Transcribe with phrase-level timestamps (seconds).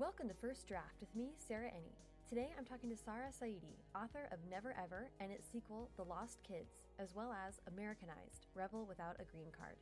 [0.00, 1.92] Welcome to First Draft with me, Sarah Enni.
[2.24, 6.40] Today I'm talking to Sara Saedi, author of Never Ever and its sequel, The Lost
[6.40, 9.76] Kids, as well as Americanized Rebel Without a Green Card.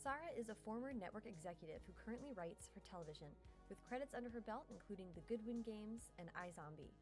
[0.00, 3.28] Sara is a former network executive who currently writes for television,
[3.68, 6.96] with credits under her belt including The Goodwin Games and iZombie.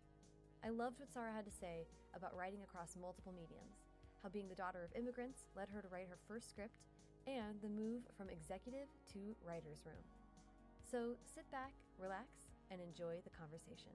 [0.67, 1.87] I loved what Sara had to say
[2.19, 3.87] about writing across multiple mediums,
[4.27, 6.83] how being the daughter of immigrants led her to write her first script,
[7.31, 10.03] and the move from executive to writer's room.
[10.83, 13.93] So sit back, relax, and enjoy the conversation.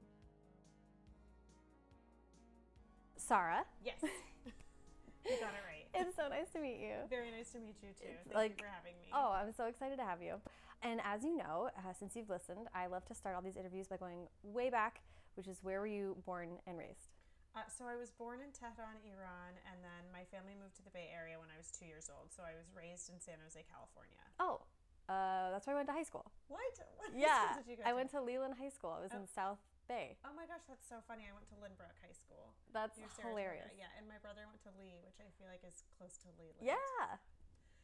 [3.17, 3.63] Sarah.
[3.84, 3.95] Yes.
[4.03, 5.88] you got it right.
[5.95, 7.08] It's so nice to meet you.
[7.09, 8.11] Very nice to meet you too.
[8.25, 9.08] Thank like- you for having me.
[9.13, 10.41] Oh, I'm so excited to have you.
[10.84, 13.88] And as you know, uh, since you've listened, I love to start all these interviews
[13.88, 14.99] by going way back,
[15.35, 17.16] which is where were you born and raised?
[17.55, 20.89] Uh, so I was born in Tehran, Iran, and then my family moved to the
[20.89, 22.33] Bay Area when I was two years old.
[22.33, 24.19] So I was raised in San Jose, California.
[24.41, 24.66] Oh,
[25.09, 26.26] uh, that's where I went to high school.
[26.48, 26.62] What?
[26.98, 27.96] What school Yeah, did you go I to?
[28.00, 28.96] went to Leland High School.
[28.96, 29.59] I was in South
[29.92, 30.16] Bay.
[30.23, 31.28] Oh my gosh, that's so funny.
[31.28, 32.56] I went to Lynbrook High School.
[32.72, 33.76] That's hilarious.
[33.76, 36.64] Yeah, and my brother went to Leigh, which I feel like is close to Leland.
[36.64, 37.20] Yeah.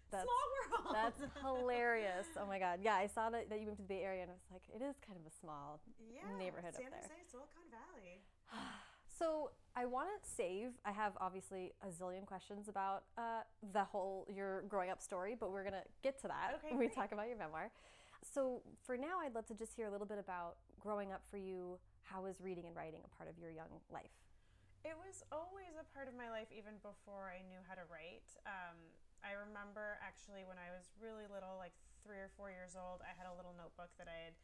[0.09, 0.95] That's, Small world.
[0.95, 2.25] That's hilarious.
[2.39, 2.79] Oh my God.
[2.81, 4.65] Yeah, I saw that, that you moved to the Bay Area and I was like,
[4.73, 7.05] it is kind of a small yeah, neighborhood San up there.
[7.05, 8.23] Jose, Silicon Valley.
[9.19, 10.75] So I want to save.
[10.83, 15.55] I have obviously a zillion questions about uh, the whole your growing up story, but
[15.55, 17.71] we're gonna get to that Okay, when we talk about your memoir.
[18.19, 21.39] So for now, I'd love to just hear a little bit about growing up for
[21.39, 21.79] you.
[22.03, 24.11] How was reading and writing a part of your young life?
[24.83, 28.27] It was always a part of my life, even before I knew how to write.
[28.43, 28.75] Um,
[29.23, 33.15] I remember actually when I was really little, like three or four years old, I
[33.15, 34.35] had a little notebook that I had,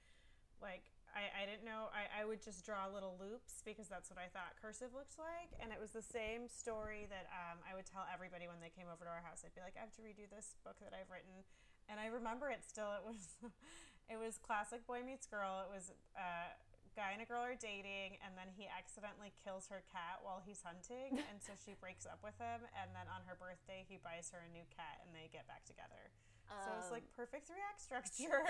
[0.62, 4.20] like, I, I didn't know, I, I would just draw little loops because that's what
[4.20, 5.56] I thought cursive looked like.
[5.64, 8.92] And it was the same story that um, I would tell everybody when they came
[8.92, 9.48] over to our house.
[9.48, 11.48] I'd be like, I have to redo this book that I've written.
[11.88, 12.92] And I remember it still.
[13.00, 13.40] It was,
[14.14, 15.64] it was classic boy meets girl.
[15.64, 16.52] It was, uh,
[16.96, 20.64] guy and a girl are dating and then he accidentally kills her cat while he's
[20.64, 24.32] hunting and so she breaks up with him and then on her birthday he buys
[24.32, 26.08] her a new cat and they get back together
[26.50, 28.42] so it's like perfect three act structure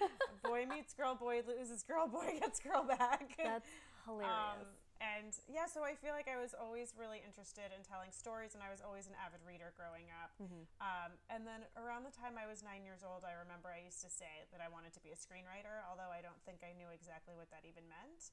[0.44, 3.68] boy meets girl boy loses girl boy gets girl back That's
[4.06, 4.32] hilarious.
[4.56, 4.66] um,
[5.02, 8.62] and yeah, so I feel like I was always really interested in telling stories, and
[8.62, 10.30] I was always an avid reader growing up.
[10.78, 13.98] Um, and then around the time I was nine years old, I remember I used
[14.06, 16.86] to say that I wanted to be a screenwriter, although I don't think I knew
[16.94, 18.30] exactly what that even meant.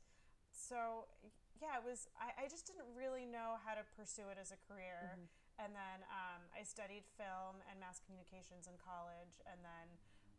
[0.53, 1.09] So
[1.57, 2.05] yeah, it was.
[2.21, 5.17] I, I just didn't really know how to pursue it as a career.
[5.59, 9.87] And then um, I studied film and mass communications in college, and then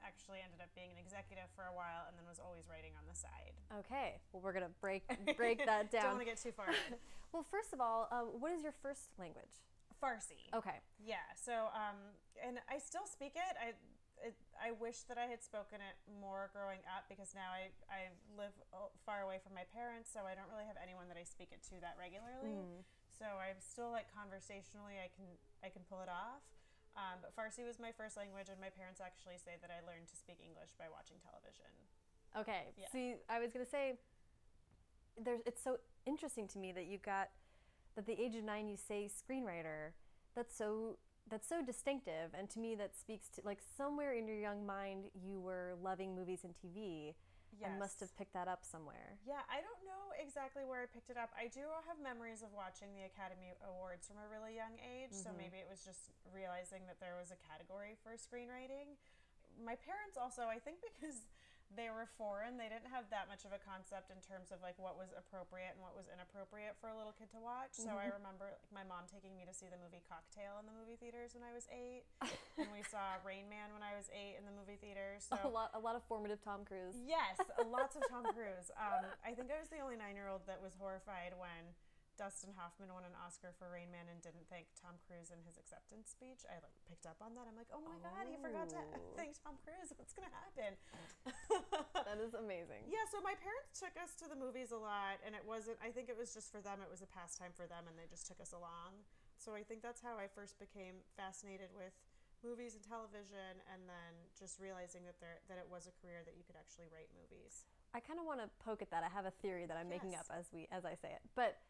[0.01, 3.05] actually ended up being an executive for a while, and then was always writing on
[3.05, 3.53] the side.
[3.85, 5.05] okay, well we're gonna break
[5.37, 6.17] break that down.
[6.17, 6.73] Don't want to get too far.
[7.33, 9.61] well, first of all, uh, what is your first language?
[10.01, 10.49] Farsi.
[10.57, 10.81] Okay.
[10.97, 11.29] Yeah.
[11.37, 13.55] So, um, and I still speak it.
[13.61, 13.77] I,
[14.25, 18.09] it, I wish that I had spoken it more growing up because now I, I
[18.33, 21.25] live uh, far away from my parents, so I don't really have anyone that I
[21.29, 22.57] speak it to that regularly.
[23.21, 25.29] So I'm still like conversationally, I can
[25.61, 26.41] I can pull it off.
[26.97, 30.09] Um, but Farsi was my first language, and my parents actually say that I learned
[30.09, 31.69] to speak English by watching television.
[32.33, 32.73] Okay.
[32.81, 32.89] Yeah.
[32.89, 34.01] See, I was gonna say,
[35.21, 35.45] there's.
[35.45, 37.29] It's so interesting to me that you got
[37.95, 39.93] that the age of nine you say screenwriter.
[40.35, 40.97] That's so.
[41.29, 45.05] That's so distinctive, and to me that speaks to like somewhere in your young mind
[45.15, 47.15] you were loving movies and TV,
[47.59, 49.19] and must have picked that up somewhere.
[49.27, 51.35] Yeah, I don't know exactly where I picked it up.
[51.35, 55.31] I do have memories of watching the Academy Awards from a really young age, so
[55.31, 55.47] mm-hmm.
[55.47, 58.95] maybe it was just realizing that there was a category for screenwriting.
[59.59, 61.27] My parents also, I think because
[61.71, 64.75] they were foreign, they didn't have that much of a concept in terms of like
[64.77, 67.79] what was appropriate and what was inappropriate for a little kid to watch.
[67.79, 70.75] So I remember like my mom taking me to see the movie Cocktail in the
[70.75, 72.03] movie theaters when I was 8,
[72.59, 75.31] and we saw Rain Man when I was 8 in the movie theaters.
[75.31, 76.99] So a lot, a lot of formative Tom Cruise.
[77.07, 78.75] Yes, lots of Tom Cruise.
[78.75, 81.71] Um, I think I was the only nine-year-old that was horrified when
[82.21, 85.57] Dustin Hoffman won an Oscar for Rain Man and didn't thank Tom Cruise in his
[85.57, 86.45] acceptance speech.
[86.45, 87.49] I like picked up on that.
[87.49, 89.01] I'm like, oh my god, he forgot to Oh.
[89.17, 89.89] thank Tom Cruise.
[89.97, 90.77] What's gonna happen?
[92.11, 92.91] That is amazing.
[92.91, 95.79] Yeah, so my parents took us to the movies a lot, and it wasn't.
[95.79, 96.83] I think it was just for them.
[96.83, 98.99] It was a pastime for them, and they just took us along.
[99.39, 101.95] So I think that's how I first became fascinated with
[102.43, 106.35] movies and television, and then just realizing that there that it was a career that
[106.35, 107.65] you could actually write movies.
[107.95, 109.07] I kind of want to poke at that.
[109.07, 111.23] I have a theory that I'm making up as we as I say it.
[111.39, 111.63] But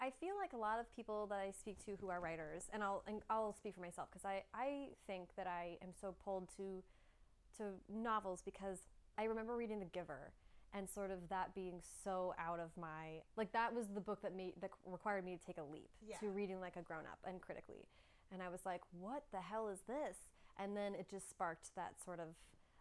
[0.00, 2.82] I feel like a lot of people that I speak to who are writers, and
[2.82, 6.48] I'll and I'll speak for myself because I I think that I am so pulled
[6.56, 6.82] to
[7.58, 8.78] to novels because
[9.16, 10.32] I remember reading The Giver
[10.74, 14.36] and sort of that being so out of my like that was the book that
[14.36, 16.18] made that required me to take a leap Yeah.
[16.18, 17.88] to reading like a grown up and critically.
[18.30, 20.16] And I was like, what the hell is this?
[20.58, 22.28] And then it just sparked that sort of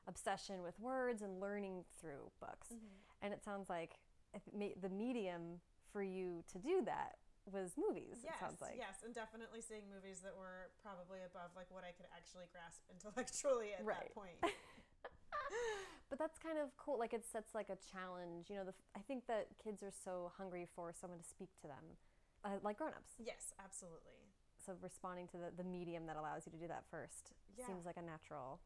[0.08, 2.68] obsession with words and learning through books.
[2.74, 3.24] Mm-hmm.
[3.24, 3.94] And it sounds like
[4.34, 5.62] if it ma- the medium
[5.92, 7.18] for you to do that
[7.48, 8.20] was movies.
[8.24, 8.76] Yes, it sounds like.
[8.76, 12.84] yes, and definitely seeing movies that were probably above like what I could actually grasp
[12.94, 14.12] intellectually at Right.
[14.12, 14.40] that point.
[16.08, 16.96] But that's kind of cool.
[16.96, 18.48] Like it sets like a challenge.
[18.48, 21.68] You know, the, I think that kids are so hungry for someone to speak to
[21.68, 22.00] them,
[22.48, 23.20] uh, like grown-ups.
[23.20, 24.24] yes, absolutely.
[24.56, 27.68] So responding to the, the medium that allows you to do that first Yeah.
[27.68, 28.64] seems like a natural.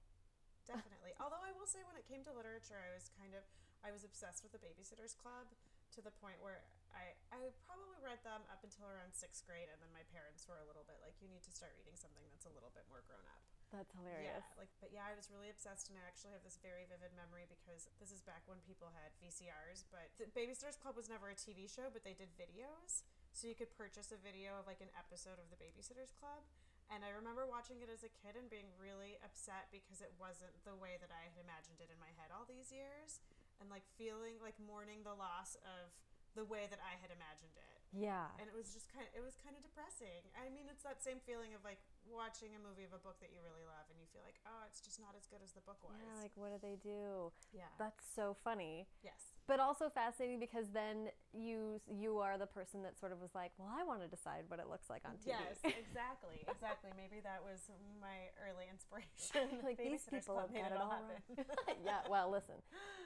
[0.70, 1.18] Definitely.
[1.18, 3.42] Although I will say, when it came to literature, I was kind of
[3.82, 5.50] I was obsessed with the Babysitters Club
[5.98, 6.62] to the point where
[6.96, 10.60] I I probably read them up until around sixth grade, and then my parents were
[10.60, 13.02] a little bit like, "You need to start reading something that's a little bit more
[13.08, 13.42] grown up."
[13.72, 14.44] That's hilarious.
[14.44, 17.16] Yeah, like, but yeah, I was really obsessed, and I actually have this very vivid
[17.16, 19.88] memory because this is back when people had VCRs.
[19.88, 23.56] But the Babysitters Club was never a TV show, but they did videos, so you
[23.56, 26.44] could purchase a video of like an episode of the Babysitters Club.
[26.92, 30.52] And I remember watching it as a kid and being really upset because it wasn't
[30.68, 33.24] the way that I had imagined it in my head all these years,
[33.64, 35.96] and like feeling like mourning the loss of
[36.36, 38.32] the way that I had imagined it Yeah.
[38.40, 41.04] and it was just kind of it was kind of depressing i mean it's that
[41.04, 44.00] same feeling of like watching a movie of a book that you really love and
[44.00, 46.32] you feel like oh it's just not as good as the book was Yeah, like
[46.40, 47.36] what do they do?
[47.52, 48.88] yeah That's so funny.
[49.04, 53.36] yes But also fascinating because then you you are the person that sort of was
[53.36, 55.36] like, well, I want to decide what it looks like on TV.
[55.36, 57.60] yes exactly exactly maybe that was
[58.00, 61.04] my early inspiration Like, these people have got it all
[61.84, 62.08] yeah.
[62.10, 62.56] Well, listen,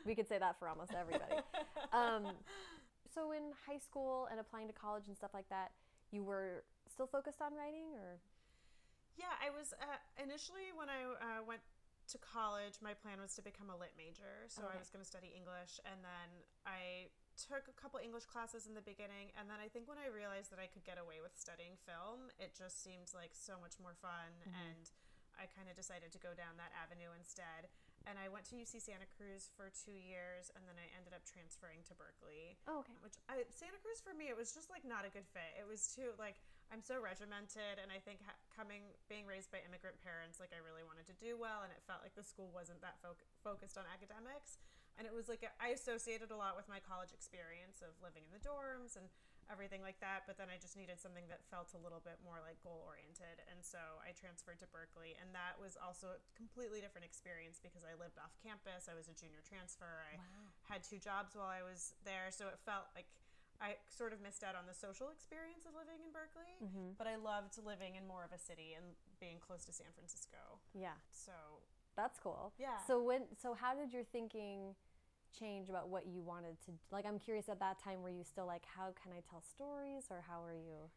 [0.05, 1.41] we could say that for almost everybody.
[1.91, 2.37] Um,
[3.15, 5.71] so in high school and applying to college and stuff like that,
[6.11, 8.19] you were still focused on writing, or
[9.15, 11.63] Yeah, I was uh, initially when I uh, went
[12.11, 12.77] to college.
[12.83, 15.79] My plan was to become a lit major, so I was going to study English,
[15.87, 16.27] and then
[16.67, 17.09] I
[17.39, 20.51] took a couple English classes in the beginning, and then I think when I realized
[20.53, 23.95] that I could get away with studying film, it just seemed like so much more
[23.97, 24.85] fun, and
[25.35, 27.67] I kind of decided to go down that avenue instead.
[28.05, 31.25] And I went to UC Santa Cruz for two years, and then I ended up
[31.25, 32.53] transferring to Berkeley.
[32.69, 35.25] Oh, okay, which I, Santa Cruz for me it was just like not a good
[35.25, 35.57] fit.
[35.57, 36.37] It was too like
[36.69, 40.61] I'm so regimented, and I think ha- coming being raised by immigrant parents, like I
[40.61, 43.77] really wanted to do well, and it felt like the school wasn't that foc- focused
[43.77, 44.61] on academics,
[44.97, 48.33] and it was like I associated a lot with my college experience of living in
[48.33, 49.09] the dorms and
[49.51, 50.25] everything like that.
[50.25, 53.41] But then I just needed something that felt a little bit more like goal oriented,
[53.49, 57.85] and so I transferred to Berkeley, and that was also a completely different experience because
[57.85, 58.89] I lived off campus.
[58.89, 60.05] I was a junior transfer.
[60.09, 63.09] I wow, had two jobs while I was there, so it felt like
[63.61, 66.59] I sort of missed out on the social experience of living in Berkeley.
[66.59, 66.99] Mm-hmm.
[66.99, 70.59] But I loved living in more of a city and being close to San Francisco.
[70.75, 71.31] yeah, So
[71.95, 72.51] that's cool.
[72.59, 72.83] Yeah.
[72.87, 74.75] So when, so how did your thinking
[75.37, 76.71] change about what you wanted to?
[76.91, 77.49] Like, I'm curious.
[77.49, 80.55] At that time, were you still like, how can I tell stories, or how are
[80.55, 80.89] you?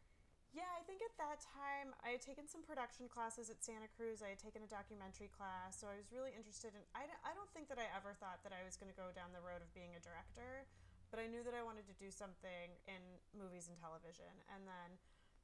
[0.49, 4.25] yeah, I think at that time I had taken some production classes at Santa Cruz.
[4.25, 6.81] I had taken a documentary class, so I was really interested in.
[6.97, 9.29] I, I don't think that I ever thought that I was going to go down
[9.29, 10.65] the road of being a director,
[11.13, 13.01] but I knew that I wanted to do something in
[13.37, 14.33] movies and television.
[14.49, 14.97] And then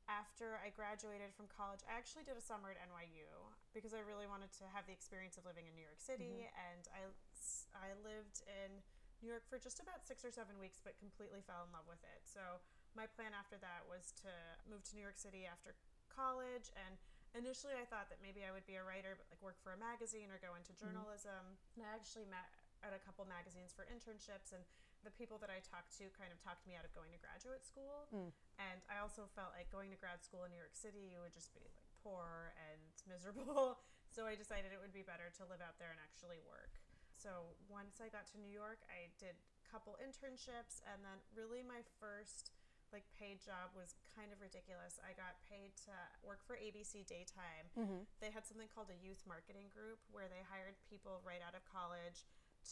[0.05, 3.29] after I graduated from college, I actually did a summer at NYU
[3.73, 6.45] because I really wanted to have the experience of living in New York City.
[6.45, 6.65] Mm-hmm.
[6.69, 7.01] And I,
[7.73, 8.85] I lived in
[9.25, 12.01] New York for just about six or seven weeks, but completely fell in love with
[12.05, 12.21] it.
[12.29, 12.61] So
[12.93, 14.31] my plan after that was to
[14.69, 15.73] move to New York City after
[16.13, 16.69] college.
[16.77, 16.95] And
[17.33, 19.79] initially, I thought that maybe I would be a writer, but like work for a
[19.81, 20.93] magazine or go into mm-hmm.
[20.93, 21.57] journalism.
[21.75, 22.47] And I actually met
[22.85, 24.61] at a couple magazines for internships and
[25.05, 27.61] the people that I talked to kind of talked me out of going to graduate
[27.61, 28.09] school.
[28.09, 28.33] Mm.
[28.57, 31.37] And I also felt like going to grad school in New York City you would
[31.37, 32.81] just be like poor and
[33.13, 33.85] miserable.
[34.09, 36.81] So I decided it would be better to live out there and actually work.
[37.15, 41.61] So once I got to New York, I did a couple internships and then really
[41.61, 42.55] my first
[42.93, 45.01] like paid job was kind of ridiculous.
[45.03, 47.67] I got paid to work for ABC Daytime.
[47.75, 48.07] Mm-hmm.
[48.23, 51.65] They had something called a youth marketing group where they hired people right out of
[51.67, 52.23] college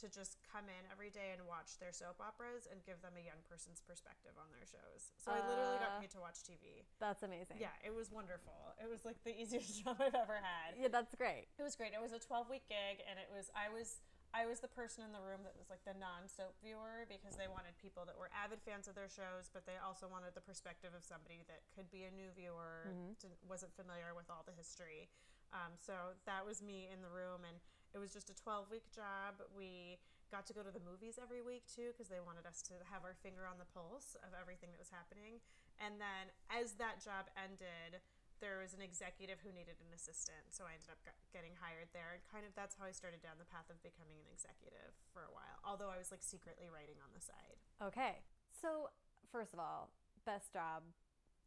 [0.02, 3.24] to just come in every day and watch their soap operas and give them a
[3.24, 5.14] young person's perspective on their shows.
[5.22, 6.82] So I literally Uh, got paid to watch TV.
[6.98, 7.58] That's amazing.
[7.62, 8.74] Yeah, it was wonderful.
[8.82, 10.76] It was like the easiest job I've ever had.
[10.80, 11.48] Yeah, that's great.
[11.58, 11.94] It was great.
[11.94, 14.02] It was a 12 week gig, and it was I was
[14.34, 17.38] I was the person in the room that was like the non soap viewer because
[17.38, 20.42] they wanted people that were avid fans of their shows, but they also wanted the
[20.42, 22.90] perspective of somebody that could be a new viewer,
[23.22, 25.06] didn't, wasn't familiar with all the history.
[25.54, 27.62] Um, so that was me in the room, and
[27.94, 29.38] it was just a 12 week job.
[29.54, 30.02] We
[30.34, 33.06] got to go to the movies every week too because they wanted us to have
[33.06, 35.38] our finger on the pulse of everything that was happening.
[35.78, 38.02] And then as that job ended,
[38.42, 41.00] there was an executive who needed an assistant, so I ended up
[41.32, 42.18] getting hired there.
[42.18, 45.24] And kind of that's how I started down the path of becoming an executive for
[45.24, 45.62] a while.
[45.64, 47.62] Although I was like secretly writing on the side.
[47.80, 48.26] Okay.
[48.52, 48.92] So,
[49.32, 49.94] first of all,
[50.28, 50.84] best job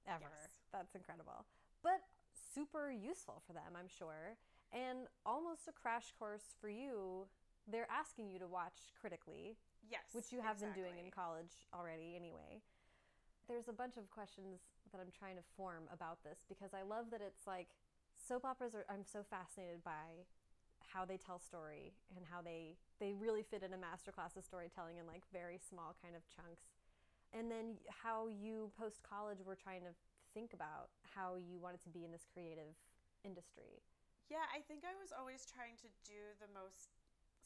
[0.09, 0.31] ever.
[0.31, 0.57] Yes.
[0.73, 1.45] That's incredible.
[1.83, 4.41] But super useful for them, I'm sure.
[4.77, 7.25] And almost a crash course for you
[7.67, 9.57] they're asking you to watch critically,
[9.91, 10.07] Yes.
[10.13, 12.63] which you have been doing in college already anyway.
[13.49, 14.61] There's a bunch of questions
[14.93, 17.75] that I'm trying to form about this because I love that it's like
[18.15, 20.27] soap operas are I'm so fascinated by
[20.79, 24.99] how they tell story and how they they really fit in a masterclass of storytelling
[24.99, 26.71] in like very small kind of chunks.
[27.33, 29.95] And then how you post college were trying to
[30.35, 32.79] think about how you wanted to be in this creative
[33.25, 33.83] industry.
[34.27, 36.91] Yeah, I think I was always trying to do the most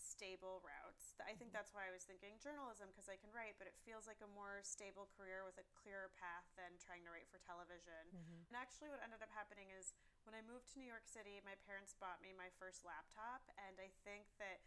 [0.01, 1.13] stable routes.
[1.21, 1.61] I think mm-hmm.
[1.61, 4.31] that's why I was thinking journalism because I can write, but it feels like a
[4.33, 8.09] more stable career with a clearer path than trying to write for television.
[8.09, 8.49] Mm-hmm.
[8.49, 9.93] And actually, what ended up happening is
[10.25, 13.77] when I moved to New York City, my parents bought me my first laptop, and
[13.77, 14.65] I think that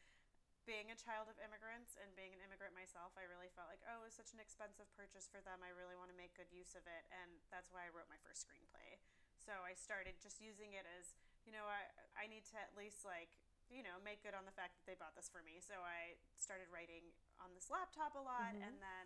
[0.63, 4.03] being a child of immigrants and being an immigrant myself, I really felt like, oh,
[4.03, 5.59] it was such an expensive purchase for them.
[5.59, 7.03] I really want to make good use of it.
[7.11, 8.95] And that's why I wrote my first screenplay.
[9.35, 11.83] So I started just using it as, you know, I,
[12.15, 13.31] I need to at least like,
[13.71, 15.59] you know, make good on the fact that they bought this for me.
[15.63, 17.03] So I started writing
[17.39, 18.53] on this laptop a lot.
[18.53, 18.67] Mm-hmm.
[18.67, 19.05] And then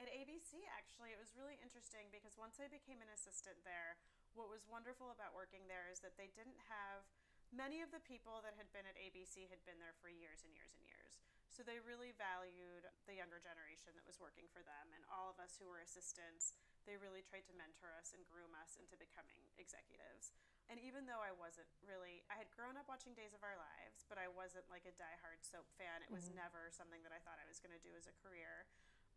[0.00, 4.00] at ABC, actually, it was really interesting because once I became an assistant there,
[4.32, 7.04] what was wonderful about working there is that they didn't have
[7.52, 10.52] many of the people that had been at ABC had been there for years and
[10.56, 11.20] years and years.
[11.52, 15.36] So they really valued the younger generation that was working for them and all of
[15.36, 16.56] us who were assistants.
[16.88, 20.32] They really tried to mentor us and groom us into becoming executives.
[20.72, 24.08] And even though I wasn't really, I had grown up watching Days of Our Lives,
[24.08, 26.00] but I wasn't like a diehard soap fan.
[26.00, 26.40] It was mm-hmm.
[26.40, 28.64] never something that I thought I was going to do as a career.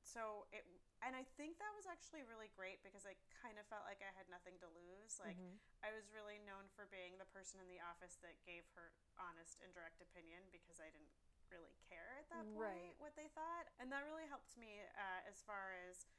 [0.06, 0.64] So it,
[1.02, 4.14] and I think that was actually really great because I kind of felt like I
[4.14, 5.18] had nothing to lose.
[5.18, 5.36] Like
[5.82, 9.60] I was really known for being the person in the office that gave her honest
[9.66, 11.10] and direct opinion because I didn't
[11.50, 12.94] really care at that point Right.
[12.98, 16.10] what they thought, and that really helped me uh, as far as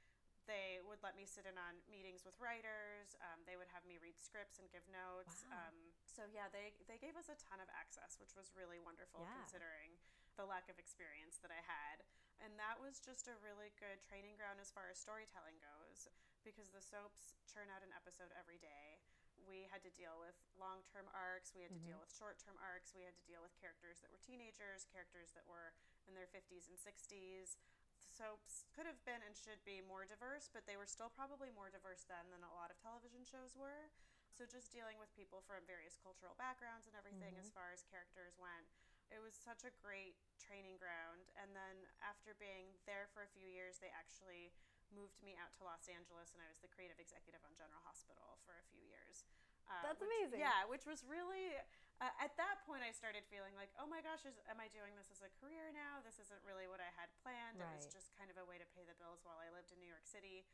[0.47, 3.19] they would let me sit in on meetings with writers.
[3.19, 5.43] Um, they would have me read scripts and give notes.
[5.51, 5.67] Wow.
[5.67, 5.77] Um,
[6.07, 9.35] so yeah, they they gave us a ton of access, which was really wonderful Yeah.
[9.43, 9.99] considering
[10.39, 12.07] the lack of experience that I had.
[12.45, 16.13] And that was just a really good training ground as far as storytelling goes
[16.45, 19.01] because the soaps churn out an episode every day.
[19.47, 22.07] We had to deal with long term arcs, we had to deal mm-hmm.
[22.07, 25.47] with short term arcs, we had to deal with characters that were teenagers, characters that
[25.47, 25.75] were
[26.07, 27.59] in their 50s and 60s.
[28.03, 31.69] Soaps could have been and should be more diverse, but they were still probably more
[31.69, 33.93] diverse then than a lot of television shows were.
[34.33, 37.57] So just dealing with people from various cultural backgrounds and everything as mm-hmm.
[37.57, 38.69] far as characters went,
[39.11, 41.31] it was such a great training ground.
[41.39, 44.55] And then after being there for a few years, they actually
[44.95, 48.39] moved me out to Los Angeles, and I was the creative executive on General Hospital
[48.47, 49.27] for a few years.
[49.67, 50.39] Uh, That's which- amazing.
[50.43, 51.59] Yeah, which was really
[51.97, 54.93] uh, at that point I started feeling like, oh my gosh, is, am I doing
[55.01, 56.05] this as a career now?
[56.05, 57.57] This isn't really what I had planned.
[57.57, 59.81] It was just kind of a way to pay the bills while I lived in
[59.81, 60.45] New York City.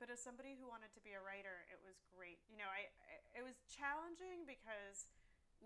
[0.00, 2.40] But as somebody who wanted to be a writer, it was great.
[2.48, 5.08] You know, I, I it was challenging because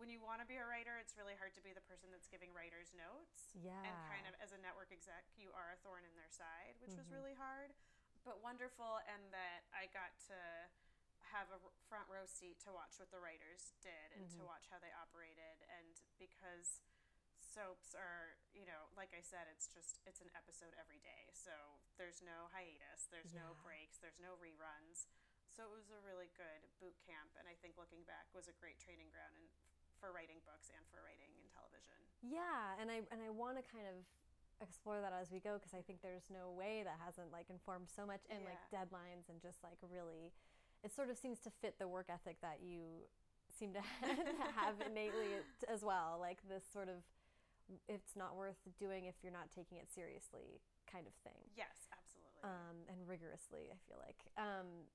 [0.01, 2.27] when you want to be a writer, it's really hard to be the person that's
[2.33, 3.53] giving writers notes.
[3.53, 3.77] Yeah.
[3.85, 6.97] And kind of as a network exec, you are a thorn in their side, which
[6.97, 7.21] was Mm-hmm.
[7.21, 7.77] really hard,
[8.25, 9.05] but wonderful.
[9.05, 10.41] And that I got to
[11.31, 14.41] have a front row seat to watch what the writers did and Mm-hmm.
[14.41, 15.61] to watch how they operated.
[15.69, 16.81] And because
[17.41, 21.29] soaps are, you know, like I said, it's just it's an episode every day.
[21.37, 21.53] So
[22.01, 25.05] there's no hiatus, there's no breaks, there's no reruns.
[25.51, 28.55] So it was a really good boot camp, and I think looking back was a
[28.55, 29.51] great training ground and
[30.01, 32.01] for writing books and for writing in television.
[32.25, 34.01] Yeah, and I and I want to kind of
[34.61, 37.89] explore that as we go because I think there's no way that hasn't like informed
[37.89, 40.33] so much and like deadlines and just like really,
[40.85, 43.09] it sort of seems to fit the work ethic that you
[43.49, 43.85] seem to
[44.57, 46.19] have innately as well.
[46.21, 47.05] Like this sort of,
[47.89, 51.41] it's not worth doing if you're not taking it seriously kind of thing.
[51.57, 52.45] Yes, absolutely.
[52.45, 53.73] um, and rigorously.
[53.73, 54.21] I feel like.
[54.37, 54.89] Um,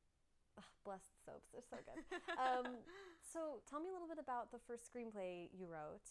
[0.58, 2.00] ugh, bless the soaps; they're so good.
[2.40, 2.80] um,
[3.34, 6.06] so, tell me a little bit about the first screenplay you wrote.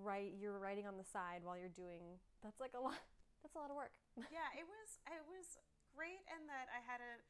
[0.00, 2.16] Right, you're writing on the side while you're doing.
[2.40, 2.96] That's like a lot.
[3.44, 3.92] That's a lot of work.
[4.32, 5.60] yeah, it was it was
[5.92, 7.20] great in that I had a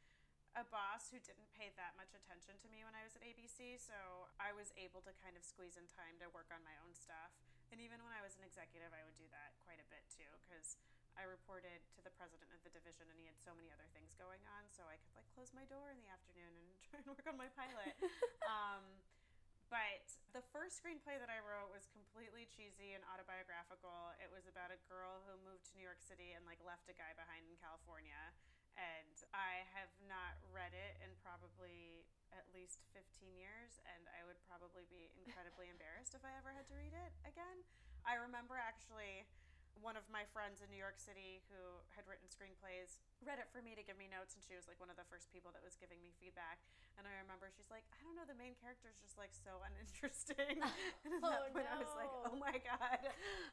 [0.54, 3.74] a boss who didn't pay that much attention to me when I was at ABC,
[3.74, 6.94] so I was able to kind of squeeze in time to work on my own
[6.94, 7.34] stuff.
[7.74, 10.30] And even when I was an executive, I would do that quite a bit too
[10.46, 10.78] because
[11.14, 14.10] I reported to the president of the division and he had so many other things
[14.18, 17.08] going on, so I could like close my door in the afternoon and try and
[17.10, 17.94] work on my pilot.
[18.50, 18.82] um,
[19.72, 20.06] but
[20.36, 24.14] the first screenplay that I wrote was completely cheesy and autobiographical.
[24.22, 26.94] It was about a girl who moved to New York City and like left a
[26.94, 28.20] guy behind in California.
[28.74, 32.02] And I have not read it in probably
[32.34, 36.66] at least 15 years, and I would probably be incredibly embarrassed if I ever had
[36.70, 37.62] to read it again.
[38.02, 39.26] I remember actually
[39.84, 41.60] one of my friends in New York City who
[41.92, 44.80] had written screenplays read it for me to give me notes, and she was like
[44.80, 46.60] one of the first people that was giving me feedback.
[46.96, 49.60] And I remember she's like, I don't know, the main character is just like so
[49.64, 50.56] uninteresting.
[51.04, 52.32] and at that Oh, point, I was like, no.
[52.32, 53.00] oh my god.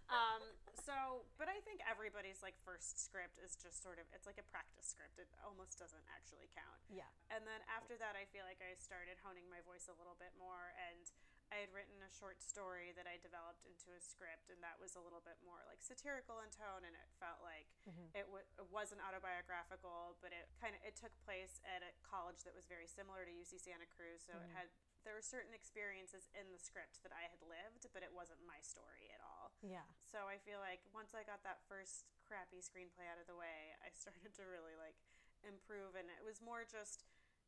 [0.07, 0.43] Um,
[0.88, 4.47] so, but I think everybody's like first script is just sort of it's like a
[4.47, 5.19] practice script.
[5.19, 6.79] It almost doesn't actually count.
[6.88, 7.07] Yeah.
[7.31, 10.31] And then after that, I feel like I started honing my voice a little bit
[10.39, 10.71] more.
[10.91, 11.03] And
[11.51, 14.96] I had written a short story that I developed into a script, and that was
[14.96, 16.88] a little bit more like satirical in tone.
[16.88, 18.08] And it felt like mm-hmm.
[18.15, 22.48] it, w- it wasn't autobiographical, but it kind of it took place at a college
[22.48, 24.24] that was very similar to UC Santa Cruz.
[24.24, 24.63] So it mm-hmm.
[24.63, 24.72] had
[25.03, 28.63] there were certain experiences in the script that I had lived, but it wasn't my
[28.63, 29.51] story at all.
[29.60, 29.84] Yeah.
[30.00, 33.75] So I feel like once I got that first crappy screenplay out of the way,
[33.84, 34.96] I started to really like
[35.41, 37.03] improve and it was more just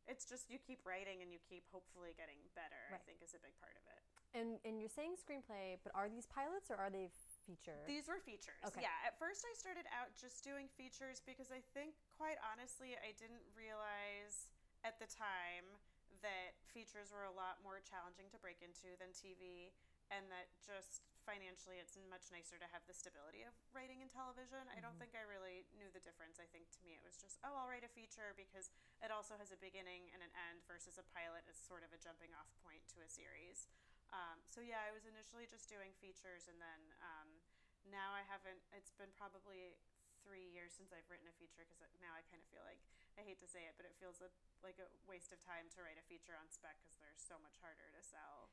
[0.08, 3.42] it's just you keep writing and you keep hopefully getting better, I think is a
[3.42, 4.02] big part of it.
[4.34, 7.14] And and you're saying screenplay, but are these pilots or are they
[7.46, 7.86] feature?
[7.86, 8.58] These were features.
[8.66, 8.82] Okay.
[8.82, 9.08] Yeah.
[9.08, 13.46] At first I started out just doing features because I think quite honestly I didn't
[13.54, 14.50] realize
[14.82, 15.70] at the time
[16.26, 19.70] that features were a lot more challenging to break into than TV
[20.10, 24.62] and that just financially it's much nicer to have the stability of writing in television.
[24.70, 26.38] I don't think I really knew the difference.
[26.38, 29.40] I think to me it was just, oh, I'll write a feature because it also
[29.40, 32.52] has a beginning and an end versus a pilot is sort of a jumping off
[32.62, 33.68] point to a series.
[34.14, 37.30] Um, so yeah, I was initially just doing features and then um,
[37.90, 39.80] now I haven't, it's been probably
[40.24, 42.80] three years since I've written a feature because now I kind of feel like,
[43.20, 44.32] I hate to say it, but it feels a,
[44.64, 47.60] like a waste of time to write a feature on spec because they're so much
[47.60, 48.50] harder to sell.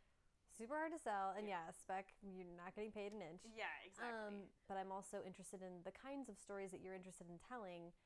[0.60, 2.12] Super hard to sell, and yeah, spec.
[2.20, 3.48] You're not getting paid an inch.
[3.48, 4.12] Yeah, exactly.
[4.12, 7.96] Um, but I'm also interested in the kinds of stories that you're interested in telling.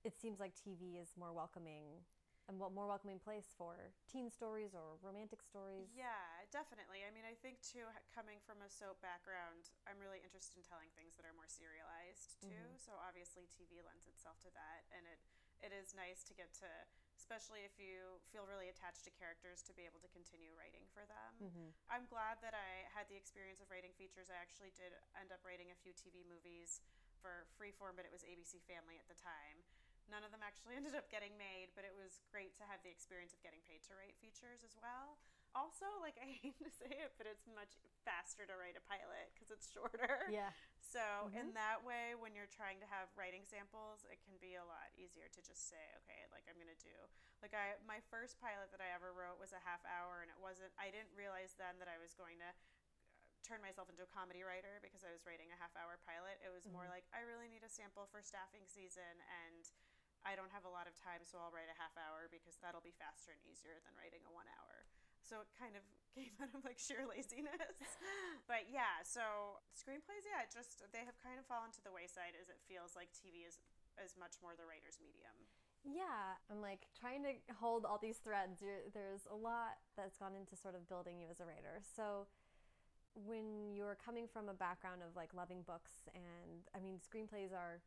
[0.00, 2.00] It seems like TV is more welcoming,
[2.48, 5.92] and mo- more welcoming place for teen stories or romantic stories.
[5.92, 7.04] Yeah, definitely.
[7.04, 10.88] I mean, I think too, coming from a soap background, I'm really interested in telling
[10.96, 12.72] things that are more serialized too.
[12.80, 15.20] So obviously, TV lends itself to that, and it
[15.62, 16.70] it is nice to get to,
[17.14, 21.06] especially if you feel really attached to characters, to be able to continue writing for
[21.06, 21.30] them.
[21.38, 21.68] Mm-hmm.
[21.86, 24.28] I'm glad that I had the experience of writing features.
[24.28, 26.82] I actually did end up writing a few TV movies
[27.22, 29.62] for Freeform, but it was ABC Family at the time.
[30.10, 32.90] None of them actually ended up getting made, but it was great to have the
[32.90, 35.22] experience of getting paid to write features as well.
[35.52, 39.32] Also, like I hate to say it, but it's much faster to write a pilot
[39.32, 40.28] because it's shorter.
[40.32, 40.52] Yeah.
[40.80, 41.60] So in mm-hmm.
[41.60, 45.28] that way, when you're trying to have writing samples, it can be a lot easier
[45.32, 46.92] to just say, okay, like I'm gonna do
[47.42, 50.38] like I my first pilot that I ever wrote was a half hour, and it
[50.38, 50.70] wasn't.
[50.78, 54.46] I didn't realize then that I was going to uh, turn myself into a comedy
[54.46, 56.38] writer because I was writing a half hour pilot.
[56.38, 57.02] It was more mm-hmm.
[57.02, 59.66] like I really need a sample for staffing season and
[60.22, 62.84] I don't have a lot of time, so I'll write a half hour because that'll
[62.84, 64.86] be faster and easier than writing a one hour.
[65.22, 65.82] So it kind of
[66.16, 67.56] came out of like sheer laziness.
[68.50, 72.34] but yeah, so screenplays, yeah, it just they have kind of fallen to the wayside
[72.36, 73.58] as it feels like TV is
[74.00, 75.36] is much more the writer's medium.
[75.84, 78.62] Yeah, I'm like trying to hold all these threads.
[78.62, 81.82] You're, there's a lot that's gone into sort of building you as a writer.
[81.82, 82.26] So,
[83.14, 87.82] when you're coming from a background of like loving books, and I mean, screenplays are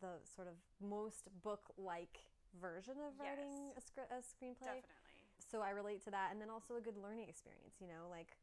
[0.00, 2.22] the sort of most book like
[2.60, 3.84] version of writing a, Yes.
[3.86, 4.80] scr- a screenplay.
[4.82, 4.99] Definitely.
[5.48, 6.30] So, I relate to that.
[6.32, 8.36] And then also a good learning experience, you know, like.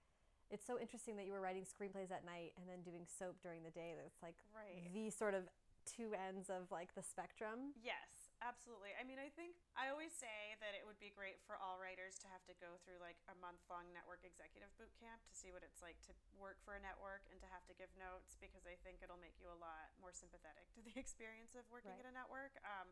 [0.48, 3.68] It's so interesting that you were writing screenplays at night and then doing soap during
[3.68, 4.00] the day.
[4.00, 4.88] That's like Right.
[4.96, 5.44] the sort of
[5.84, 7.76] two ends of like the spectrum.
[7.84, 8.96] Yes, absolutely.
[8.96, 12.16] I mean, I think I always say that it would be great for all writers
[12.24, 15.52] to have to go through like a month long network executive boot camp to see
[15.52, 18.64] what it's like to work for a network and to have to give notes because
[18.64, 22.08] I think it'll make you a lot more sympathetic to the experience of working Right.
[22.08, 22.56] at a network.
[22.64, 22.88] Um,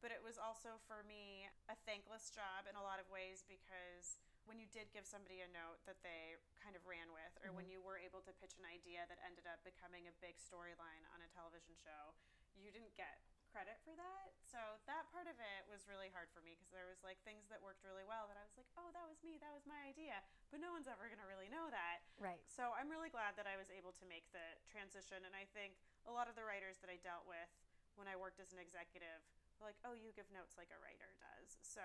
[0.00, 4.18] but it was also for me a thankless job in a lot of ways because
[4.48, 7.68] when you did give somebody a note that they kind of ran with, or when
[7.68, 7.84] mm-hmm.
[7.84, 11.20] you were able to pitch an idea that ended up becoming a big storyline on
[11.20, 12.16] a television show,
[12.56, 13.20] you didn't get
[13.52, 14.32] credit for that.
[14.44, 17.48] So that part of it was really hard for me because there was like things
[17.52, 19.80] that worked really well that I was like, oh, that was me, that was my
[19.88, 20.20] idea,
[20.52, 22.04] but no one's ever going to really know that.
[22.20, 22.40] Right.
[22.48, 25.24] So I'm really glad that I was able to make the transition.
[25.24, 25.76] And I think
[26.08, 27.48] a lot of the writers that I dealt with
[27.96, 29.24] when I worked as an executive
[29.62, 31.58] like, oh, you give notes like a writer does.
[31.62, 31.82] So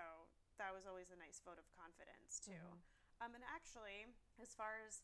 [0.60, 2.64] that was always a nice vote of confidence, too.
[3.22, 4.06] Um, and actually,
[4.42, 5.02] as far as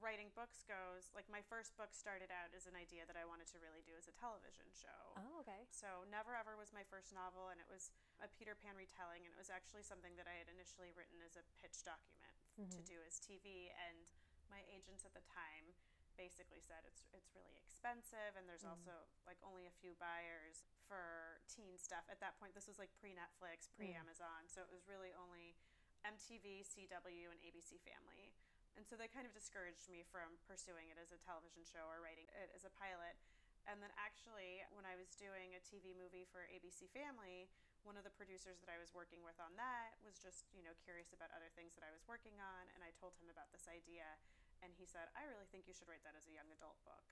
[0.00, 3.52] writing books goes, like my first book started out as an idea that I wanted
[3.52, 5.12] to really do as a television show.
[5.20, 5.68] Oh, okay.
[5.68, 7.92] So Never Ever was my first novel, and it was
[8.24, 11.36] a Peter Pan retelling, and it was actually something that I had initially written as
[11.36, 13.68] a pitch document f- to do as TV.
[13.76, 14.08] And
[14.48, 15.76] my agents at the time
[16.20, 18.76] basically said it's it's really expensive, and there's mm.
[18.76, 18.92] also
[19.24, 22.04] like only a few buyers for teen stuff.
[22.12, 25.56] At that point, this was like pre Netflix, pre Amazon, so it was really only
[26.04, 28.36] MTV, CW, and ABC Family.
[28.78, 32.00] And so they kind of discouraged me from pursuing it as a television show or
[32.00, 33.18] writing it as a pilot.
[33.68, 37.50] And then actually, when I was doing a TV movie for ABC Family,
[37.84, 40.72] one of the producers that I was working with on that was just, you know,
[40.80, 42.62] curious about other things that I was working on.
[42.72, 44.16] And I told him about this idea.
[44.60, 47.04] And he said, I really think you should write that as a young adult book.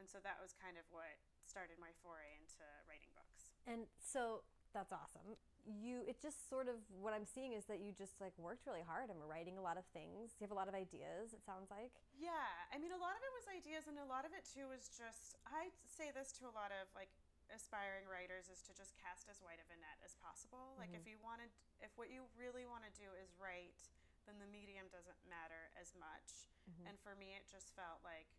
[0.00, 3.54] And so that was kind of what started my foray into writing books.
[3.68, 5.36] And so that's awesome.
[5.62, 8.82] You, it just sort of what I'm seeing is that you just like worked really
[8.82, 10.34] hard and were writing a lot of things.
[10.40, 11.30] You have a lot of ideas.
[11.30, 11.94] It sounds like.
[12.18, 14.66] Yeah, I mean, a lot of it was ideas, and a lot of it too
[14.66, 15.38] was just.
[15.46, 17.14] I say this to a lot of like
[17.52, 20.74] aspiring writers is to just cast as wide of a net as possible.
[20.80, 21.14] Like if mm-hmm.
[21.14, 23.78] you wanted, if what you really want to do is write,
[24.26, 26.48] then the medium doesn't matter as much.
[26.86, 28.30] And for me, it just felt like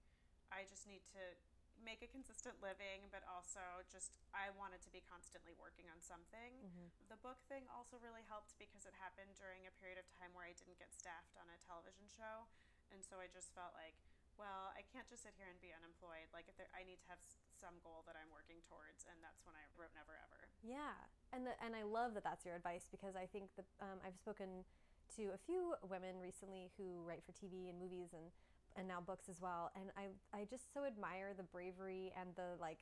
[0.48, 1.24] I just need to
[1.84, 3.60] make a consistent living, but also
[3.92, 6.64] just I wanted to be constantly working on something.
[7.12, 10.48] The book thing also really helped because it happened during a period of time where
[10.48, 12.48] I didn't get staffed on a television show,
[12.96, 14.00] and so I just felt like,
[14.40, 16.32] well, I can't just sit here and be unemployed.
[16.32, 17.22] Like if there, I need to have
[17.60, 20.48] some goal that I'm working towards, and that's when I wrote Never Ever.
[20.64, 20.96] Yeah,
[21.36, 24.18] and the, and I love that that's your advice because I think that um, I've
[24.18, 24.64] spoken
[25.18, 28.24] to a few women recently who write for TV and movies and
[28.76, 32.60] and now books as well, and I I just so admire the bravery and the
[32.60, 32.80] like.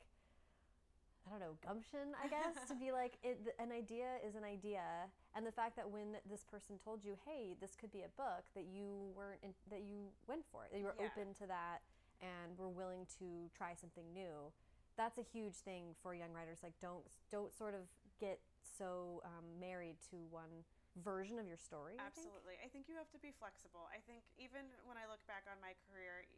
[1.24, 4.82] I don't know gumption, I guess, to be like it, an idea is an idea,
[5.36, 8.42] and the fact that when this person told you, "Hey, this could be a book,"
[8.56, 11.06] that you weren't in, that you went for it, that you were Yeah.
[11.06, 11.82] open to that,
[12.20, 14.50] and were willing to try something new
[14.96, 16.58] that's a huge thing for young writers.
[16.62, 17.88] Like, don't don't sort of
[18.20, 20.64] get so um, married to one
[21.00, 21.96] version of your story.
[21.96, 22.28] I think.
[22.28, 22.56] Absolutely.
[22.60, 23.88] I think you have to be flexible.
[23.88, 26.28] I think even when I look back on my career,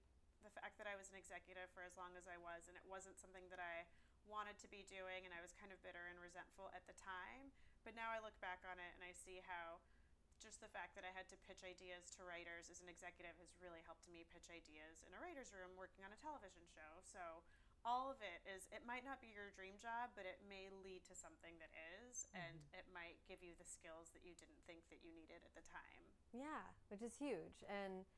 [0.47, 2.85] the fact that I was an executive for as long as I was and it
[2.87, 3.88] wasn't something that I
[4.29, 7.51] wanted to be doing and I was kind of bitter and resentful at the time,
[7.83, 9.81] but now I look back on it and I see how
[10.45, 13.57] just the fact that I had to pitch ideas to writers as an executive has
[13.64, 17.01] really helped me pitch ideas in a writer's room working on a television show.
[17.01, 17.40] So
[17.85, 21.05] all of it is it might not be your dream job but it may lead
[21.05, 21.68] to something that
[22.01, 25.44] is and it might give you the skills that you didn't think that you needed
[25.44, 28.09] at the time Yeah, which is huge, and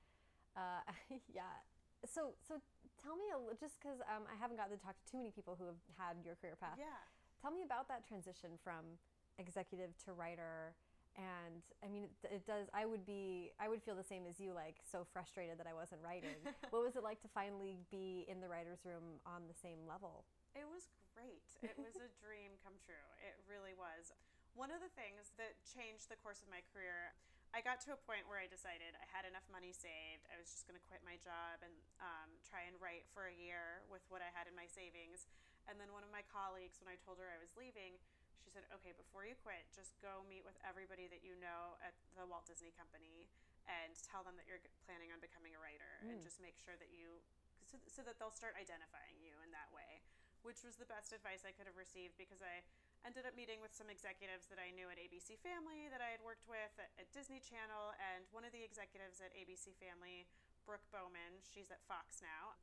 [0.56, 0.80] uh,
[1.28, 1.60] yeah.
[2.06, 2.62] So so
[2.96, 5.58] tell me a just because um, I haven't gotten to talk to too many people
[5.58, 6.78] who have had your career path.
[6.80, 7.02] yeah
[7.42, 8.96] Tell me about that transition from
[9.36, 10.72] executive to writer.
[11.16, 12.68] And I mean, it, it does.
[12.76, 15.72] I would be, I would feel the same as you, like so frustrated that I
[15.72, 16.36] wasn't writing.
[16.70, 20.28] what was it like to finally be in the writers' room on the same level?
[20.52, 21.48] It was great.
[21.64, 23.08] It was a dream come true.
[23.24, 24.12] It really was.
[24.52, 27.16] One of the things that changed the course of my career,
[27.56, 30.28] I got to a point where I decided I had enough money saved.
[30.28, 33.36] I was just going to quit my job and um, try and write for a
[33.36, 35.28] year with what I had in my savings.
[35.64, 37.96] And then one of my colleagues, when I told her I was leaving,
[38.42, 41.96] she said, "Okay, before you quit, just go meet with everybody that you know at
[42.16, 43.28] the Walt Disney Company
[43.66, 46.26] and tell them that you're planning on becoming a writer, and hmm.
[46.26, 47.18] just make sure that you,
[47.66, 50.04] so, so that they'll start identifying you in that way."
[50.44, 52.62] Which was the best advice I could have received because I
[53.02, 56.22] ended up meeting with some executives that I knew at ABC Family that I had
[56.22, 60.26] worked with at, at Disney Channel, and one of the executives at ABC Family,
[60.62, 62.54] Brooke Bowman, she's at Fox now.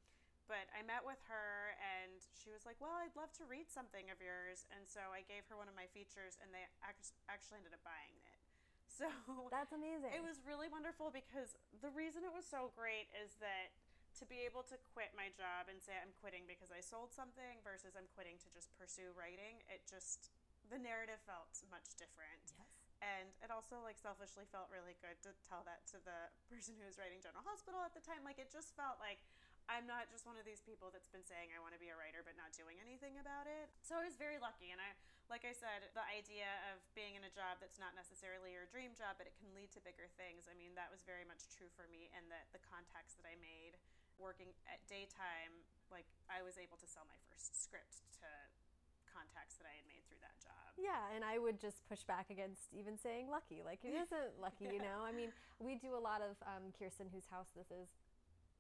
[0.47, 4.11] But I met with her and she was like, Well, I'd love to read something
[4.11, 4.67] of yours.
[4.75, 8.17] And so I gave her one of my features and they actually ended up buying
[8.19, 8.39] it.
[8.93, 9.09] So
[9.49, 10.13] That's amazing.
[10.13, 13.73] it was really wonderful because the reason it was so great is that
[14.21, 17.57] to be able to quit my job and say I'm quitting because I sold something
[17.65, 20.29] versus I'm quitting to just pursue writing, it just,
[20.69, 22.53] the narrative felt much different.
[22.53, 22.69] Yes.
[23.01, 26.85] And it also like selfishly felt really good to tell that to the person who
[26.85, 28.21] was writing General Hospital at the time.
[28.21, 29.19] Like it just felt like
[29.71, 31.97] I'm not just one of these people that's been saying I want to be a
[31.97, 33.71] writer but not doing anything about it.
[33.81, 34.91] So I was very lucky and I
[35.31, 38.91] like I said, the idea of being in a job that's not necessarily your dream
[38.93, 40.51] job but it can lead to bigger things.
[40.51, 43.39] I mean, that was very much true for me and that the contacts that I
[43.39, 43.79] made
[44.21, 48.29] working at daytime, like I was able to sell my first script to
[49.13, 50.73] contacts that I had made through that job.
[50.75, 53.61] Yeah, and I would just push back against even saying lucky.
[53.61, 55.05] Like it isn't lucky, you know.
[55.05, 55.29] I mean,
[55.61, 57.93] we do a lot of um, Kirsten, whose house this is,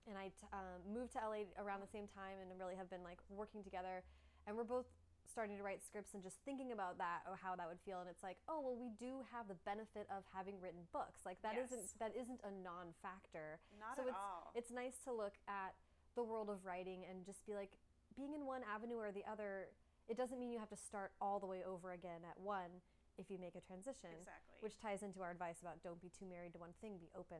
[0.07, 3.03] and I t- um, moved to LA around the same time, and really have been
[3.03, 4.03] like working together,
[4.47, 4.85] and we're both
[5.23, 8.11] starting to write scripts and just thinking about that or how that would feel and
[8.11, 11.55] it's like oh well we do have the benefit of having written books like that
[11.55, 11.95] not Yes.
[11.97, 14.51] that isn't a non-factor Not so at it's all.
[14.53, 15.73] it's nice to look at
[16.19, 17.71] the world of writing and just be like
[18.19, 19.71] being in one avenue or the other
[20.11, 22.83] it doesn't mean you have to start all the way over again at one
[23.17, 24.59] if you make a transition Exactly.
[24.59, 27.39] which ties into our advice about don't be too married to one thing be open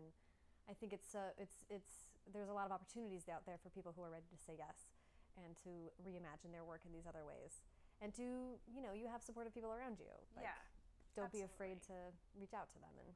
[0.69, 3.91] i think it's uh, it's it's there's a lot of opportunities out there for people
[3.91, 4.87] who are ready to say yes
[5.35, 7.65] and to reimagine their work in these other ways
[7.99, 10.59] and to you know you have supportive people around you like, yeah.
[11.17, 11.95] don't be afraid to
[12.37, 13.11] reach out to them and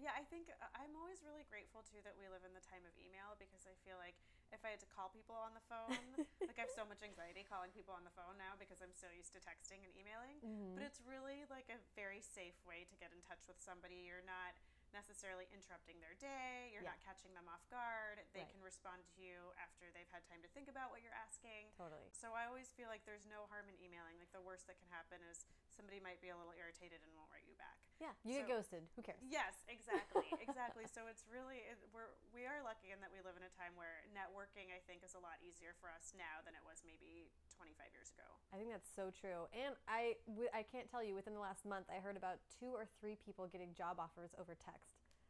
[0.00, 2.80] Yeah, I think uh, I'm always really grateful too that we live in the time
[2.88, 4.16] of email because I feel like
[4.50, 5.94] if I had to call people on the phone.
[6.48, 9.06] like I have so much anxiety calling people on the phone now because I'm so
[9.14, 10.42] used to texting and emailing.
[10.42, 10.74] Mm-hmm.
[10.74, 14.06] But it's really like a very safe way to get in touch with somebody.
[14.06, 14.58] You're not
[14.92, 16.70] necessarily interrupting their day.
[16.72, 16.90] You're Yeah.
[16.96, 18.22] not catching them off guard.
[18.32, 18.50] They Right.
[18.50, 21.72] can respond to you after they've had time to think about what you're asking.
[21.76, 22.10] Totally.
[22.12, 24.18] So I always feel like there's no harm in emailing.
[24.18, 27.30] Like the worst that can happen is somebody might be a little irritated and won't
[27.30, 27.78] write you back.
[27.98, 28.14] Yeah.
[28.24, 28.88] You get ghosted.
[28.96, 29.20] Who cares?
[29.22, 30.86] Yes, exactly, exactly.
[30.86, 33.76] So it's really it, we're we are lucky in that we live in a time
[33.76, 37.30] where networking I think is a lot easier for us now than it was maybe
[37.56, 38.24] 25 years ago.
[38.52, 39.46] I think that's so true.
[39.52, 42.72] And I, w- I can't tell you, within the last month, I heard about two
[42.72, 44.79] or three people getting job offers over text.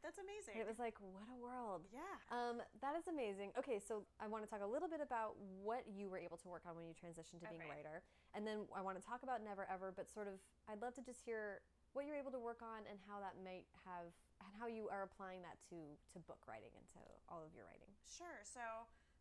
[0.00, 0.56] That's amazing.
[0.56, 1.84] And it was like, what a world.
[1.92, 2.16] yeah.
[2.32, 3.52] Um, that is amazing.
[3.60, 6.48] Okay, so I want to talk a little bit about what you were able to
[6.48, 8.00] work on when you transitioned to being a writer.
[8.32, 10.40] And then I want to talk about Never Ever, but sort of,
[10.72, 11.60] I'd love to just hear
[11.92, 14.08] what you're able to work on and how that might have,
[14.40, 15.76] and how you are applying that to,
[16.14, 17.90] to book writing and to all of your writing.
[18.06, 18.40] Sure.
[18.46, 18.62] So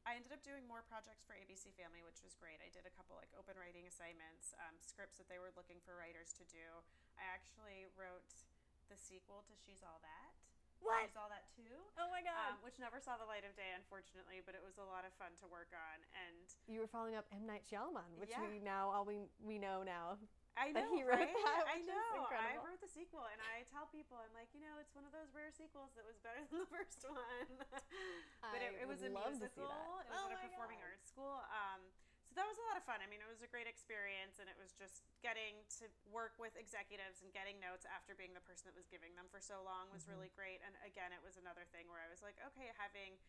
[0.08, 2.62] I ended up doing more projects for ABC Family, which was great.
[2.63, 5.98] I did a couple like open writing assignments, um, scripts that they were looking for
[6.00, 6.65] writers to do.
[7.20, 8.32] I actually wrote
[8.88, 10.32] the sequel to She's All That.
[10.80, 11.12] What?
[11.20, 11.76] All That Too.
[12.00, 12.56] Oh my God.
[12.56, 15.12] Um, which never saw the light of day, unfortunately, but it was a lot of
[15.20, 15.98] fun to work on.
[16.15, 17.44] And you were following up M.
[17.46, 18.42] Night Shyamalan, which Yeah.
[18.48, 20.18] we now, all we, we know now.
[20.60, 21.32] I that know, he wrote right?
[21.32, 22.28] that, I know.
[22.36, 25.15] I wrote the sequel, and I tell people, I'm like, you know, it's one of
[25.15, 27.48] those rare sequels that was better than the first one.
[28.44, 29.72] but it, I it was would a love to see musical.
[29.72, 30.04] that.
[30.04, 30.92] It was Oh at a performing God.
[30.92, 31.36] arts school.
[31.48, 31.80] Um,
[32.39, 33.04] that was a lot of fun.
[33.04, 36.56] I mean, it was a great experience, and it was just getting to work with
[36.56, 39.91] executives and getting notes after being the person that was giving them for so long
[39.91, 40.15] was Mm-hmm.
[40.15, 40.63] really great.
[40.63, 43.19] And again, it was another thing where I was like, okay, having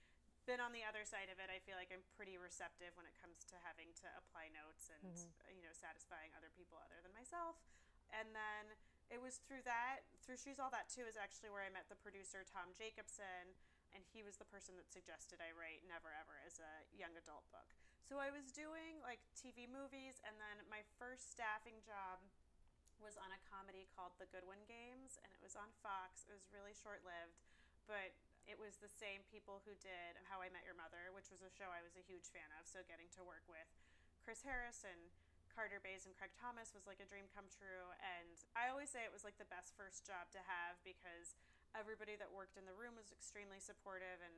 [0.46, 3.12] been on the other side of it, I feel like I'm pretty receptive when it
[3.18, 5.58] comes to having to apply notes and Mm-hmm.
[5.58, 7.58] you know satisfying other people other than myself.
[8.14, 8.78] And then
[9.10, 11.98] it was through that, through She's All That Too, is actually where I met the
[11.98, 13.54] producer Tom Jacobson,
[13.90, 17.42] and he was the person that suggested I write Never Ever as a young adult
[17.50, 17.74] book.
[18.08, 22.20] So I was doing like TV movies, and then my first staffing job
[23.00, 26.28] was on a comedy called The Goodwin Games, and it was on Fox.
[26.28, 27.40] It was really short lived,
[27.88, 28.12] but
[28.44, 31.52] it was the same people who did How I Met Your Mother, which was a
[31.52, 32.68] show I was a huge fan of.
[32.68, 33.68] So getting to work with
[34.26, 35.00] Chris Harris and
[35.50, 37.90] Carter Bays and Craig Thomas was like a dream come true.
[37.98, 41.34] And I always say it was like the best first job to have because
[41.74, 44.34] everybody that worked in the room was extremely supportive and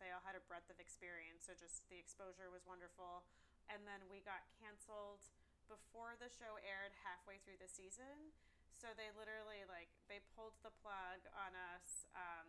[0.00, 1.46] they all had a breadth of experience.
[1.46, 3.28] So just the exposure was wonderful.
[3.70, 5.22] And then we got canceled
[5.70, 8.34] before the show aired halfway through the season.
[8.74, 12.08] So they literally like they pulled the plug on us.
[12.16, 12.48] Um,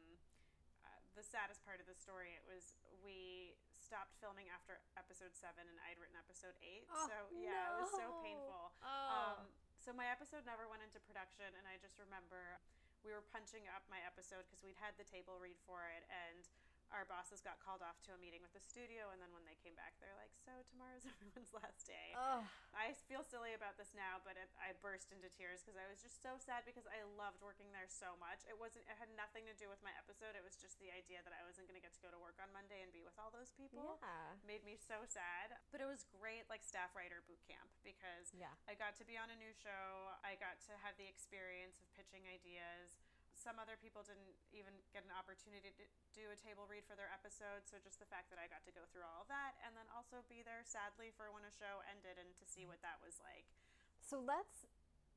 [0.82, 5.68] uh, the saddest part of the story it was we stopped filming after episode seven,
[5.68, 6.88] and I'd written episode eight.
[6.88, 8.72] Oh, so yeah, it was so painful.
[8.80, 9.36] Oh.
[9.36, 12.62] Um, so my episode never went into production, and I just remember
[13.04, 16.48] we were punching up my episode because we'd had the table read for it, and
[16.92, 19.56] our bosses got called off to a meeting with the studio, and then when they
[19.64, 22.44] came back, they're like, "So tomorrow's everyone's last day." oh.
[22.72, 26.00] I feel silly about this now, but it, I burst into tears because I was
[26.00, 28.44] just so sad because I loved working there so much.
[28.48, 28.88] It wasn't.
[28.88, 30.34] It had nothing to do with my episode.
[30.40, 32.40] It was just the idea that I wasn't going to get to go to work
[32.40, 34.00] on Monday and be with all those people.
[34.00, 34.40] Yeah.
[34.48, 35.60] Made me so sad.
[35.72, 38.56] But it was great, like staff writer boot camp, because Yeah.
[38.72, 40.16] I got to be on a new show.
[40.24, 42.96] I got to have the experience of pitching ideas.
[43.42, 47.10] Some other people didn't even get an opportunity to do a table read for their
[47.10, 47.66] episode.
[47.66, 49.90] So just the fact that I got to go through all of that and then
[49.98, 53.18] also be there sadly for when a show ended and to see what that was
[53.26, 53.50] like.
[53.98, 54.70] So let's.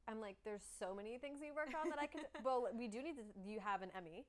[0.09, 2.25] I'm like, there's so many things you worked on that I could.
[2.41, 3.25] well, we do need to.
[3.45, 4.25] You have an Emmy.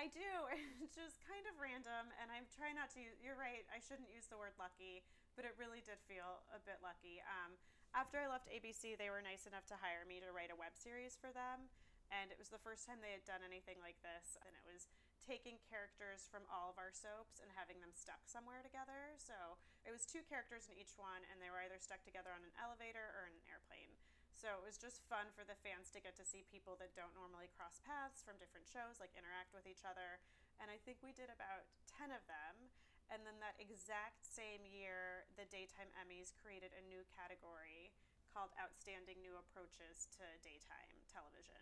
[0.00, 0.24] I do.
[0.84, 3.00] It's just kind of random, and I'm trying not to.
[3.04, 3.68] use- You're right.
[3.68, 5.04] I shouldn't use the word lucky,
[5.36, 7.20] but it really did feel a bit lucky.
[7.28, 7.56] Um,
[7.92, 10.76] after I left ABC, they were nice enough to hire me to write a web
[10.76, 11.68] series for them,
[12.08, 14.40] and it was the first time they had done anything like this.
[14.44, 14.88] And it was
[15.24, 19.12] taking characters from all of our soaps and having them stuck somewhere together.
[19.20, 22.40] So it was two characters in each one, and they were either stuck together on
[22.40, 23.92] an elevator or in an airplane.
[24.32, 27.12] So it was just fun for the fans to get to see people that don't
[27.18, 30.22] normally cross paths from different shows, like interact with each other.
[30.62, 31.66] And I think we did about
[31.98, 32.70] 10 of them.
[33.10, 37.90] And then that exact same year, the Daytime Emmys created a new category
[38.30, 41.58] called Outstanding New Approaches to Daytime Television.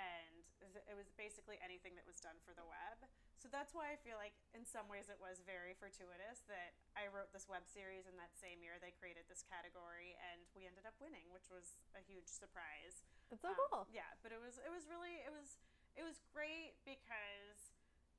[0.00, 3.04] And it was basically anything that was done for the web.
[3.40, 7.08] So that's why I feel like, in some ways, it was very fortuitous that I
[7.08, 10.84] wrote this web series, and that same year they created this category, and we ended
[10.84, 13.00] up winning, which was a huge surprise.
[13.32, 13.84] It's so Um, cool.
[13.88, 15.56] Yeah, but it was it was really it was
[15.96, 17.72] it was great because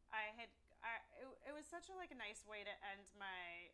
[0.09, 0.49] I had
[0.81, 3.69] I it, it was such a like a nice way to end my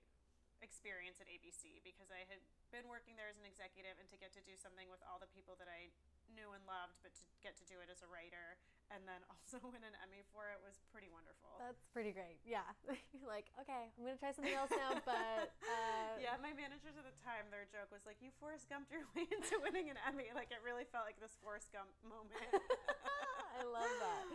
[0.62, 2.42] experience at ABC because I had
[2.74, 5.30] been working there as an executive and to get to do something with all the
[5.32, 5.94] people that I
[6.34, 8.60] knew and loved, but to get to do it as a writer
[8.92, 11.52] and then also win an Emmy for it was pretty wonderful.
[11.60, 12.40] That's pretty great.
[12.44, 12.68] Yeah.
[13.26, 15.54] like, okay, I'm going to try something else now, but.
[15.68, 16.18] Uh...
[16.18, 19.30] Yeah, my managers at the time, their joke was like, you Forrest Gumped your way
[19.30, 20.32] into winning an Emmy.
[20.34, 22.50] Like, it really felt like this Forrest Gump moment.
[22.50, 24.27] I love that.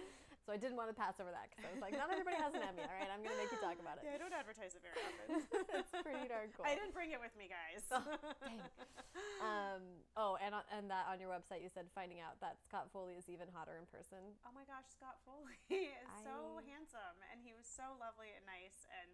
[0.53, 2.53] So I didn't want to pass over that because I was like, not everybody has
[2.53, 3.09] an Emmy, all right?
[3.09, 4.05] I'm going to make you talk about it.
[4.05, 5.49] Yeah, I don't advertise it very often.
[5.81, 6.69] it's pretty darn cool.
[6.69, 7.81] I didn't bring it with me, guys.
[7.89, 8.05] oh,
[8.45, 8.61] dang.
[9.41, 9.81] Um,
[10.13, 13.17] oh, and, on, and that on your website you said finding out that Scott Foley
[13.17, 14.21] is even hotter in person.
[14.45, 16.21] Oh my gosh, Scott Foley is I...
[16.21, 19.09] so handsome and he was so lovely and nice and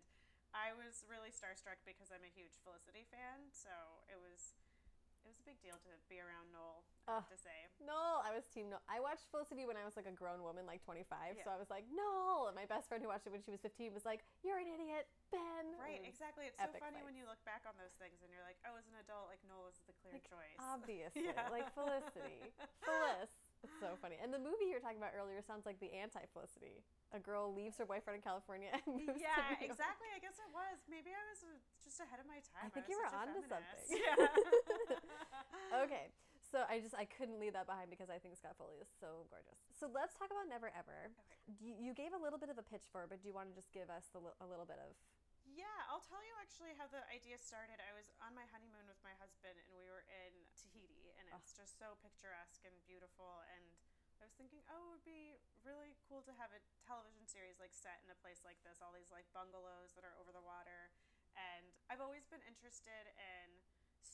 [0.51, 3.71] I was really starstruck because I'm a huge Felicity fan, so
[4.11, 4.59] it was
[5.29, 6.89] it was a big deal to be around Noel.
[7.05, 7.69] I have to say.
[7.85, 8.81] Noel, I was team Noel.
[8.89, 11.05] I watched Felicity when I was like a grown woman, like 25.
[11.37, 11.45] Yeah.
[11.45, 13.61] So I was like Noel, and my best friend who watched it when she was
[13.61, 16.49] 15 was like, "You're an idiot, Ben." Right, exactly.
[16.49, 17.05] It's so funny fights.
[17.05, 19.45] when you look back on those things and you're like, "Oh, as an adult, like
[19.45, 21.53] Noel was the clear like, choice." Obviously, yeah.
[21.53, 22.49] like Felicity,
[22.81, 23.29] Phyllis.
[23.67, 24.15] It's so funny.
[24.23, 27.51] And the movie you were talking about earlier sounds like the anti Felicity a girl
[27.51, 30.09] leaves her boyfriend in California and moves Yeah, exactly.
[30.15, 30.79] I guess it was.
[30.87, 32.69] Maybe I was uh, just ahead of my time.
[32.69, 33.83] I think you were onto something.
[33.99, 34.31] Yeah.
[35.85, 36.15] okay.
[36.49, 39.29] So I just I couldn't leave that behind because I think Scott Foley is so
[39.29, 39.59] gorgeous.
[39.77, 41.13] So let's talk about Never Ever.
[41.13, 41.37] Okay.
[41.61, 43.53] You, you gave a little bit of a pitch for it, but do you want
[43.53, 44.97] to just give us the, a little bit of
[45.59, 47.83] yeah, I'll tell you actually how the idea started.
[47.83, 51.43] I was on my honeymoon with my husband, and we were in Tahiti, and ah.
[51.43, 51.67] it's oh.
[51.67, 53.43] just so picturesque and beautiful.
[53.51, 53.67] And
[54.23, 55.35] I was thinking, oh, it would be
[55.67, 58.95] really cool to have a television series like set in a place like this, all
[58.95, 60.95] these like bungalows that are over the water.
[61.35, 63.47] And I've always been interested in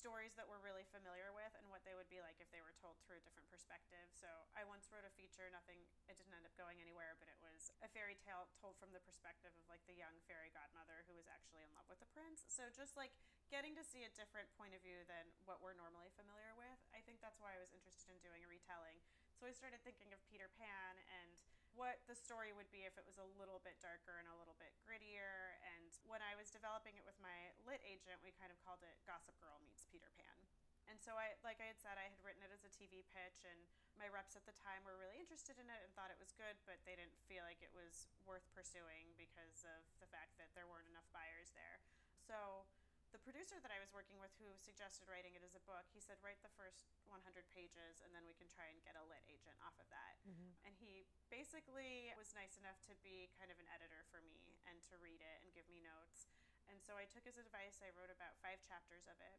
[0.04, 2.76] stories that we're really familiar with and what they would be like if they were
[2.76, 4.04] told through a different perspective.
[4.12, 7.40] So I once wrote a feature, nothing, it didn't end up going anywhere, but it
[7.40, 11.16] was a fairy tale told from the perspective of like the young fairy godmother who
[11.16, 12.44] was actually in love with the prince.
[12.52, 13.16] So just like
[13.48, 17.00] getting to see a different point of view than what we're normally familiar with, I
[17.00, 19.00] think that's why I was interested in doing a retelling
[19.34, 21.30] so I started thinking of Peter Pan and
[21.74, 24.54] what the story would be if it was a little bit darker and a little
[24.58, 25.58] bit grittier.
[25.74, 28.94] And when I was developing it with my lit agent, we kind of called it
[29.06, 30.38] Gossip Girl meets Peter Pan.
[30.86, 33.48] And so I like I had said I had written it as a TV pitch
[33.48, 33.58] and
[33.96, 36.58] my reps at the time were really interested in it and thought it was good,
[36.66, 40.66] but they didn't feel like it was worth pursuing because of the fact that there
[40.66, 41.78] weren't enough buyers there.
[42.26, 42.68] So
[43.14, 46.02] the producer that I was working with who suggested writing it as a book, he
[46.02, 47.22] said, write the first 100
[47.54, 50.18] pages and then we can try and get a lit agent off of that.
[50.26, 50.50] Mm-hmm.
[50.66, 54.82] And he basically was nice enough to be kind of an editor for me and
[54.90, 56.26] to read it and give me notes.
[56.66, 57.78] And so I took his advice.
[57.86, 59.38] I wrote about five chapters of it.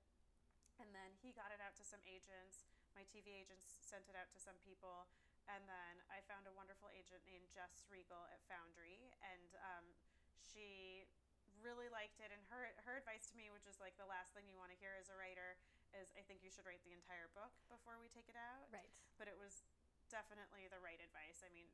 [0.80, 2.72] And then he got it out to some agents.
[2.96, 5.04] My TV agents sent it out to some people.
[5.52, 9.12] And then I found a wonderful agent named Jess Regel at Foundry.
[9.20, 9.86] And um,
[10.40, 11.04] she
[11.66, 14.46] really liked it, and her her advice to me, which is like the last thing
[14.46, 15.58] you want to hear as a writer,
[15.98, 18.70] is I think you should write the entire book before we take it out.
[18.70, 18.94] Right.
[19.18, 19.66] But it was
[20.14, 21.42] definitely the right advice.
[21.42, 21.66] I mean,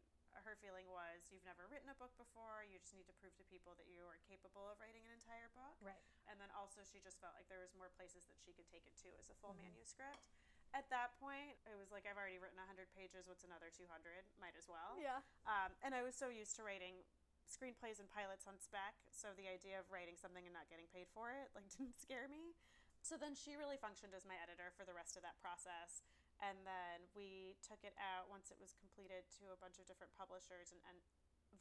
[0.48, 2.64] her feeling was you've never written a book before.
[2.64, 5.52] You just need to prove to people that you are capable of writing an entire
[5.52, 5.76] book.
[5.84, 6.00] Right.
[6.32, 8.88] And then also she just felt like there was more places that she could take
[8.88, 9.76] it to as a full mm-hmm.
[9.76, 10.24] manuscript.
[10.72, 13.28] At that point, it was like I've already written 100 pages.
[13.28, 13.92] What's another 200?
[14.40, 14.96] Might as well.
[14.96, 15.20] Yeah.
[15.44, 17.04] Um, and I was so used to writing
[17.52, 21.12] screenplays and pilots on spec, so the idea of writing something and not getting paid
[21.12, 22.56] for it like didn't scare me.
[23.04, 26.06] So then she really functioned as my editor for the rest of that process.
[26.42, 30.10] And then we took it out once it was completed to a bunch of different
[30.18, 30.98] publishers, and, and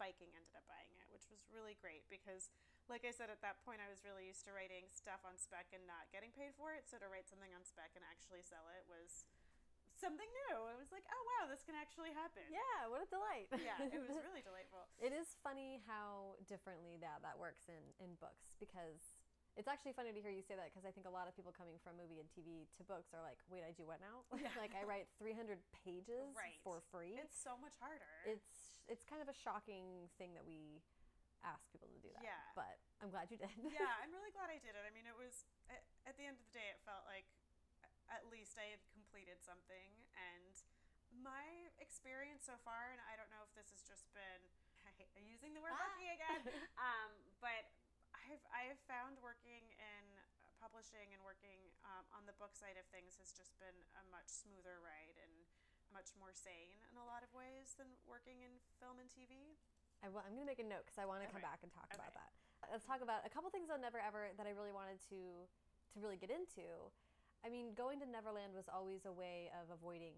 [0.00, 2.48] Viking ended up buying it, which was really great because,
[2.88, 5.68] like I said, at that point I was really used to writing stuff on spec
[5.76, 6.88] and not getting paid for it.
[6.88, 9.28] So to write something on spec and actually sell it was
[10.00, 10.56] something new.
[10.72, 12.42] It was like, oh wow, this can actually happen.
[12.48, 13.52] Yeah, what a delight.
[13.52, 14.88] yeah, it was really delightful.
[14.96, 19.20] It is funny how differently that that works in in books because
[19.58, 21.52] it's actually funny to hear you say that because I think a lot of people
[21.52, 24.24] coming from movie and TV to books are like, wait, I do what now?
[24.40, 24.48] Yeah.
[24.56, 26.56] like I write 300 pages right.
[26.64, 27.20] for free.
[27.20, 28.24] It's so much harder.
[28.24, 30.80] It's it's kind of a shocking thing that we
[31.44, 32.24] ask people to do that.
[32.24, 32.56] Yeah.
[32.56, 33.52] But I'm glad you did.
[33.72, 34.82] yeah, I'm really glad I did it.
[34.84, 37.26] I mean, it was at, at the end of the day, it felt like
[38.10, 39.90] at least I had completed something.
[40.14, 40.54] And
[41.10, 44.42] my experience so far, and I don't know if this has just been
[45.34, 45.82] using the word ah.
[45.82, 46.46] lucky again,
[46.78, 47.10] um,
[47.42, 47.66] but
[48.14, 50.04] I've I've found working in
[50.62, 54.30] publishing and working um, on the book side of things has just been a much
[54.30, 55.32] smoother ride and
[55.90, 59.58] much more sane in a lot of ways than working in film and TV.
[60.04, 61.42] I am going to make a note because I want to okay.
[61.42, 61.98] come back and talk okay.
[61.98, 62.30] about that.
[62.70, 65.18] Let's talk about a couple things on Never Ever that I really wanted to
[65.90, 66.62] to really get into.
[67.44, 70.12] I mean, going to Neverland was always a way of avoiding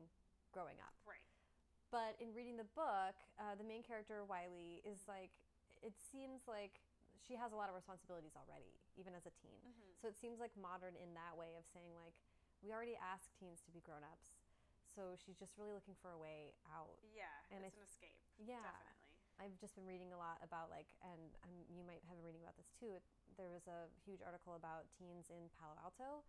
[0.51, 0.95] growing up.
[1.07, 1.23] Right.
[1.95, 5.31] But in reading the book, uh, the main character, Wiley, is like,
[5.85, 6.81] it seems like
[7.21, 9.61] she has a lot of responsibilities already, even as a teen.
[9.63, 9.93] Mm-hmm.
[10.01, 12.17] So it seems like modern in that way of saying, like,
[12.65, 14.41] we already ask teens to be grown ups.
[14.93, 16.99] so she's just really looking for a way out.
[17.15, 18.19] Yeah, And it's th- an escape.
[18.41, 18.61] Yeah.
[18.61, 18.99] Definitely.
[19.41, 22.45] I've just been reading a lot about like, and um, you might have been reading
[22.45, 22.93] about this too.
[22.95, 23.03] It,
[23.41, 26.23] there was a huge article about teens in Palo Alto,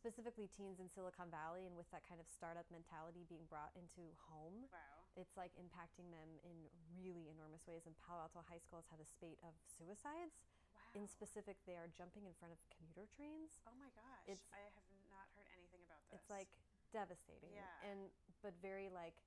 [0.00, 4.08] specifically teens in Silicon Valley, and with that kind of startup mentality being brought into
[4.32, 4.64] home.
[4.72, 5.04] Wow.
[5.20, 6.56] It's like impacting them in
[6.96, 7.84] really enormous ways.
[7.84, 10.40] And Palo Alto High School has had a spate of suicides.
[10.72, 10.96] Wow.
[10.96, 13.60] In specific, they are jumping in front of commuter trains.
[13.68, 14.24] oh my gosh.
[14.24, 16.16] it's- I have not heard anything about this.
[16.24, 16.48] It's like
[16.96, 17.52] devastating.
[17.52, 17.68] Yeah.
[17.84, 18.08] And
[18.40, 19.20] but very like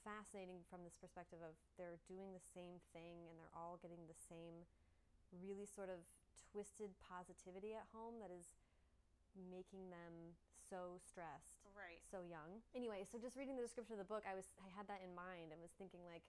[0.00, 4.16] fascinating from this perspective of they're doing the same thing and they're all getting the
[4.16, 4.64] same
[5.42, 6.00] really sort of
[6.52, 8.53] twisted positivity at home that is
[9.36, 10.38] making them
[10.70, 12.00] so stressed right.
[12.08, 12.62] so young.
[12.72, 15.12] Anyway, so just reading the description of the book, I was I had that in
[15.12, 16.24] mind and was thinking like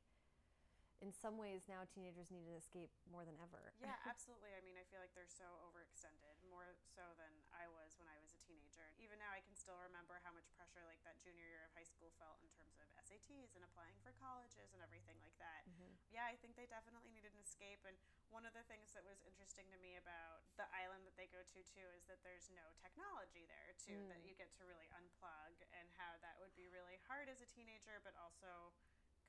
[1.06, 3.70] in some ways now teenagers need an escape more than ever.
[3.78, 4.49] Yeah, absolutely.
[4.58, 8.18] I mean, I feel like they're so overextended, more so than I was when I
[8.18, 8.89] was a teenager.
[8.97, 11.86] Even now, I can still remember how much pressure like that junior year of high
[11.86, 15.70] school felt in terms of SATs and applying for colleges and everything like that.
[15.70, 15.93] Mm-hmm.
[16.10, 17.86] Yeah, I think they definitely needed an escape.
[17.86, 17.93] And
[18.34, 21.45] one of the things that was interesting to me about the island that they go
[21.45, 24.28] to too is that there's no technology there too, that mm.
[24.28, 28.01] you get to really unplug, and how that would be really hard as a teenager,
[28.01, 28.74] but also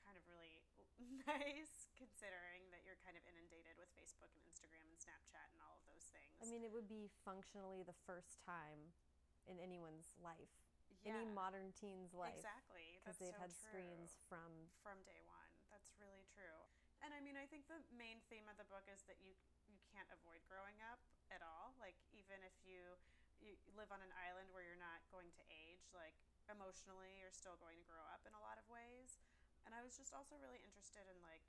[0.06, 0.62] kind of really
[1.26, 5.74] nice considering that you're kind of inundated with Facebook and Instagram and Snapchat and all
[5.74, 6.30] of those things.
[6.38, 8.94] I mean, it would be functionally the first time
[9.50, 10.54] in anyone's life,
[11.02, 13.66] yeah, any modern teen's life, exactly because they've so had true.
[13.66, 14.70] screens from.
[14.86, 15.50] from day one.
[15.74, 16.62] That's really true.
[17.04, 19.34] And I mean, I think the main theme of the book is that you
[19.66, 21.02] you can't avoid growing up
[21.34, 21.74] at all.
[21.82, 22.96] Like even if you
[23.38, 26.16] you live on an island where you're not going to age, like
[26.48, 29.20] emotionally, you're still going to grow up in a lot of ways.
[29.66, 31.42] And I was just also really interested in like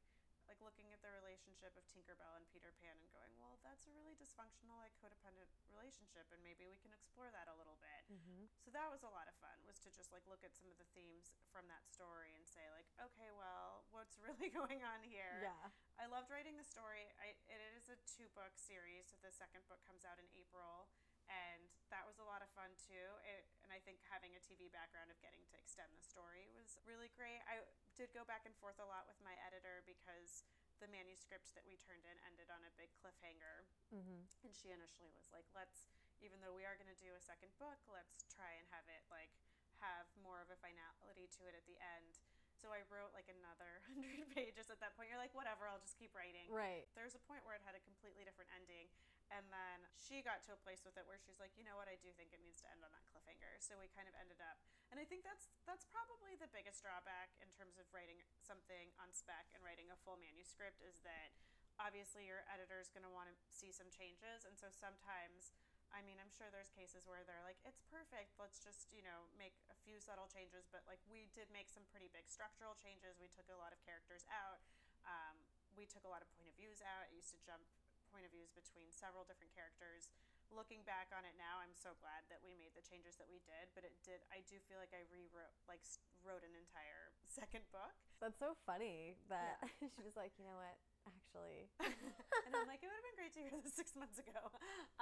[0.47, 3.91] like looking at the relationship of Tinkerbell and Peter Pan and going, well, that's a
[3.91, 8.01] really dysfunctional, like codependent relationship, and maybe we can explore that a little bit.
[8.07, 8.47] Mm-hmm.
[8.63, 10.79] So that was a lot of fun, was to just like look at some of
[10.79, 15.43] the themes from that story and say like, okay, well, what's really going on here?
[15.43, 15.67] Yeah.
[15.99, 17.11] I loved writing the story.
[17.19, 20.87] I, it is a two book series, so the second book comes out in April,
[21.27, 23.07] and that was a lot of fun too.
[23.27, 26.79] It, and I think having a TV background of getting to extend the story was
[26.83, 27.39] really great.
[27.47, 27.63] I
[27.95, 30.47] did go back and forth a lot with my editor because
[30.77, 33.65] the manuscript that we turned in ended on a big cliffhanger.
[33.89, 34.21] Mm-hmm.
[34.45, 35.89] And she initially was like, let's,
[36.21, 39.01] even though we are going to do a second book, let's try and have it
[39.09, 39.33] like
[39.81, 42.17] have more of a finality to it at the end.
[42.57, 45.13] So I wrote like another 100 pages at that point.
[45.13, 46.49] You're like, whatever, I'll just keep writing.
[46.49, 46.89] Right.
[46.97, 48.89] There's a point where it had a completely different ending.
[49.27, 51.91] And then she got to a place with it where she's like, you know what,
[51.91, 53.59] I do think it needs to end on that cliffhanger.
[53.59, 54.55] So we kind of ended up,
[54.87, 59.11] and I think that's that's probably the biggest drawback in terms of writing something on
[59.11, 61.35] spec and writing a full manuscript is that
[61.75, 65.51] obviously your editor is going to want to see some changes, and so sometimes.
[65.87, 68.35] I mean, I'm sure there's cases where they're like, it's perfect.
[68.35, 70.67] Let's just, you know, make a few subtle changes.
[70.67, 73.15] But like, we did make some pretty big structural changes.
[73.15, 74.59] We took a lot of characters out.
[75.07, 75.39] Um,
[75.79, 77.07] we took a lot of point of views out.
[77.07, 77.63] I used to jump
[78.09, 80.09] point of views between several different characters.
[80.47, 83.43] Looking back on it now, I'm so glad that we made the changes that we
[83.43, 83.67] did.
[83.75, 84.23] But it did.
[84.31, 85.83] I do feel like I rewrote, like,
[86.23, 87.91] wrote an entire second book.
[88.23, 89.59] That's so funny that
[89.93, 91.67] she was like, you know what, actually.
[92.47, 94.39] and I'm like, it would have been great to hear this six months ago.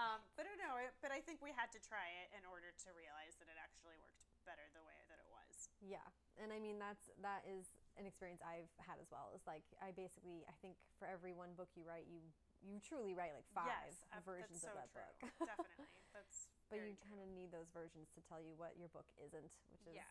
[0.02, 0.76] Um, but I don't know.
[0.82, 3.56] It, but I think we had to try it in order to realize that it
[3.62, 5.70] actually worked better the way that it was.
[5.82, 6.06] Yeah,
[6.38, 9.34] and I mean that's that is an experience I've had as well.
[9.34, 12.22] Is like I basically I think for every one book you write, you
[12.66, 15.06] you truly write like five yes, versions so of that true.
[15.06, 15.16] book.
[15.50, 16.50] Definitely, that's.
[16.70, 19.86] but you kind of need those versions to tell you what your book isn't, which
[19.86, 20.10] is Yeah.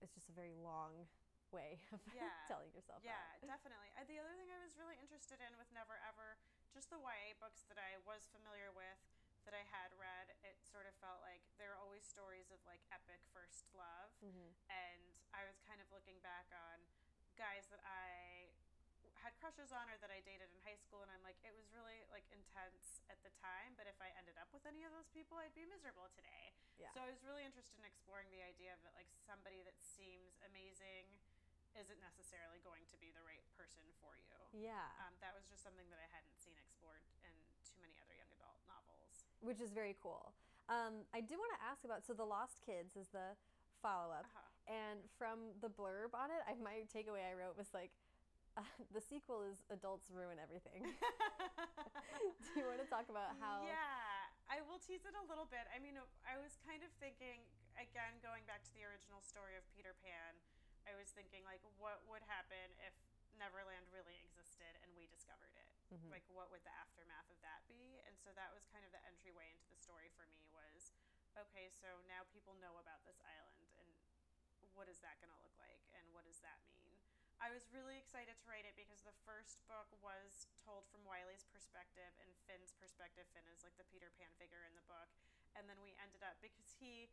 [0.00, 1.06] it's just a very long
[1.50, 2.30] way of Yeah.
[2.48, 3.44] telling yourself Yeah, that.
[3.46, 3.90] definitely.
[3.98, 6.38] Uh, the other thing I was really interested in with Never Ever,
[6.72, 8.98] just the YA books that I was familiar with,
[9.44, 12.80] that I had read, it sort of felt like there are always stories of like
[12.94, 14.14] epic first love.
[14.22, 14.54] Mhm.
[14.70, 15.02] And
[15.34, 16.78] I was kind of looking back on
[17.34, 18.41] guys that I
[19.22, 21.70] had crushes on or that I dated in high school, and I'm like, it was
[21.70, 25.06] really like intense at the time, but if I ended up with any of those
[25.14, 26.50] people, I'd be miserable today.
[26.76, 26.90] Yeah.
[26.90, 30.42] So I was really interested in exploring the idea of that, like somebody that seems
[30.42, 31.06] amazing
[31.78, 34.36] isn't necessarily going to be the right person for you.
[34.52, 37.32] Yeah, Um, that was just something that I hadn't seen explored in
[37.64, 39.24] too many other young adult novels.
[39.40, 40.34] which is very cool.
[40.68, 43.38] Um, I did want to ask about so the Lost Kids is the
[43.80, 44.46] follow up, Uh-huh.
[44.68, 47.94] and from the blurb on it, I my takeaway I wrote was like.
[48.52, 48.60] Uh,
[48.96, 50.84] the sequel is adults ruin everything.
[52.44, 53.64] Do you want to talk about how?
[53.64, 55.64] Yeah, I will tease it a little bit.
[55.72, 55.96] I mean,
[56.28, 57.40] I was kind of thinking,
[57.80, 60.36] again, going back to the original story of Peter Pan,
[60.84, 62.92] I was thinking, like, what would happen if
[63.40, 65.72] Neverland really existed and we discovered it?
[65.88, 66.12] Mhm.
[66.12, 68.04] Like, what would the aftermath of that be?
[68.04, 70.92] And so that was kind of the entryway into the story for me was,
[71.40, 73.88] okay, so now people know about this island and
[74.76, 76.91] what is that going to look like and what does that mean?
[77.42, 81.42] I was really excited to write it because the first book was told from Wiley's
[81.50, 83.26] perspective and Finn's perspective.
[83.34, 85.10] Finn is like the Peter Pan figure in the book.
[85.58, 87.10] And then we ended up because he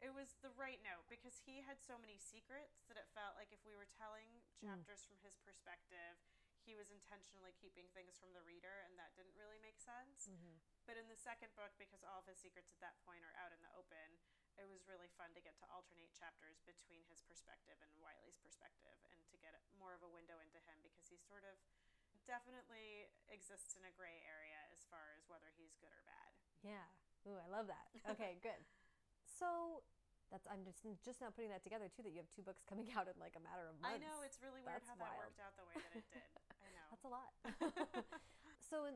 [0.00, 3.52] it was the right note because he had so many secrets that it felt like
[3.52, 5.08] if we were telling chapters mm.
[5.12, 6.16] from his perspective,
[6.64, 10.28] he was intentionally keeping things from the reader, and that didn't really make sense.
[10.28, 10.56] Mm-hmm.
[10.88, 13.52] But in the second book, because all of his secrets at that point are out
[13.52, 14.08] in the open,
[14.60, 18.94] it was really fun to get to alternate chapters between his perspective and Wiley's perspective
[19.08, 21.56] and to get more of a window into him because he sort of
[22.28, 26.30] definitely exists in a gray area as far as whether he's good or bad.
[26.60, 26.86] Yeah.
[27.24, 27.88] Ooh, I love that.
[28.12, 28.60] Okay, good.
[29.24, 29.80] So
[30.28, 32.86] that's I'm just just now putting that together too that you have two books coming
[32.94, 33.96] out in like a matter of months.
[33.96, 35.16] I know it's really weird that's how wild.
[35.16, 36.28] that worked out the way that it did.
[36.60, 36.86] I know.
[36.92, 37.30] That's a lot.
[38.70, 38.94] so in,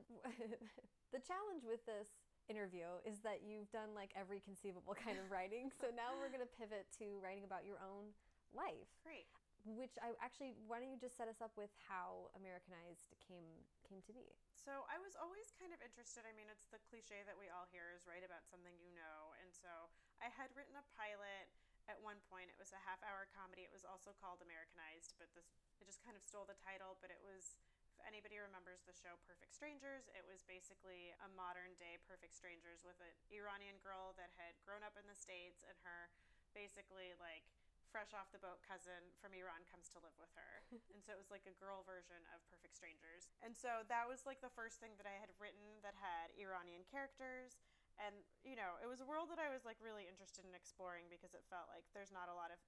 [1.11, 2.13] the challenge with this
[2.49, 5.73] interview is that you've done like every conceivable kind of writing.
[5.73, 8.13] so now we're going to pivot to writing about your own
[8.53, 8.89] life.
[9.03, 9.27] Great.
[9.65, 14.05] Which I actually, why don't you just set us up with how Americanized came came
[14.05, 14.29] to be?
[14.53, 16.29] So I was always kind of interested.
[16.29, 19.33] I mean, it's the cliche that we all hear is write about something you know,
[19.41, 19.89] and so
[20.21, 21.49] I had written a pilot
[21.89, 22.49] at one point.
[22.49, 23.65] It was a half hour comedy.
[23.65, 25.49] It was also called Americanized, but this
[25.81, 26.97] it just kind of stole the title.
[27.01, 27.57] But it was
[27.95, 32.83] if anybody remembers the show Perfect Strangers, it was basically a modern day Perfect Strangers
[32.83, 36.11] with an Iranian girl that had grown up in the States and her
[36.59, 37.47] basically like
[37.95, 40.67] fresh off the boat cousin from Iran comes to live with her.
[40.91, 43.31] and so it was like a girl version of Perfect Strangers.
[43.39, 46.83] And so that was like the first thing that I had written that had Iranian
[46.91, 47.63] characters.
[48.03, 51.07] And, you know, it was a world that I was like really interested in exploring
[51.07, 52.59] because it felt like there's not a lot of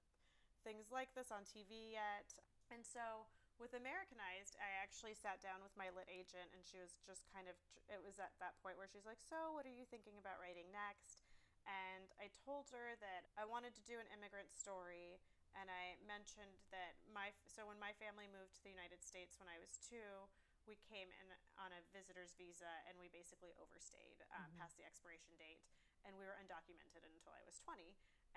[0.63, 2.31] things like this on TV yet.
[2.71, 6.93] And so with Americanized, I actually sat down with my lit agent, and she was
[7.05, 7.57] just kind of,
[7.89, 10.69] it was at that point where she's like, So, what are you thinking about writing
[10.69, 11.25] next?
[11.67, 15.19] And I told her that I wanted to do an immigrant story.
[15.57, 19.51] And I mentioned that my, so when my family moved to the United States when
[19.51, 20.29] I was two,
[20.63, 21.27] we came in
[21.59, 24.63] on a visitor's visa and we basically overstayed um, mm-hmm.
[24.63, 25.59] past the expiration date.
[26.07, 27.83] And we were undocumented until I was 20.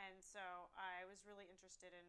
[0.01, 0.43] And so
[0.75, 2.07] I was really interested in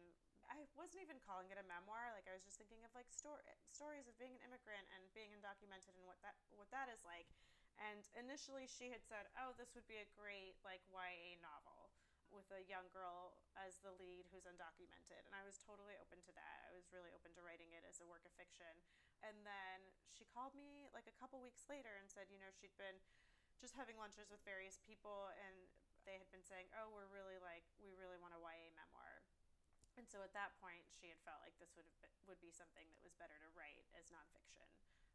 [0.52, 2.12] I wasn't even calling it a memoir.
[2.12, 3.40] Like I was just thinking of like story,
[3.72, 7.24] stories of being an immigrant and being undocumented and what that what that is like.
[7.80, 11.88] And initially, she had said, "Oh, this would be a great like YA novel
[12.28, 16.32] with a young girl as the lead who's undocumented." And I was totally open to
[16.36, 16.68] that.
[16.68, 18.76] I was really open to writing it as a work of fiction.
[19.24, 19.78] And then
[20.12, 23.00] she called me like a couple weeks later and said, you know, she'd been
[23.56, 25.56] just having lunches with various people and
[26.04, 29.11] they had been saying, "Oh, we're really like we really want a YA memoir."
[30.00, 32.48] And so at that point, she had felt like this would have been, would be
[32.48, 34.64] something that was better to write as nonfiction.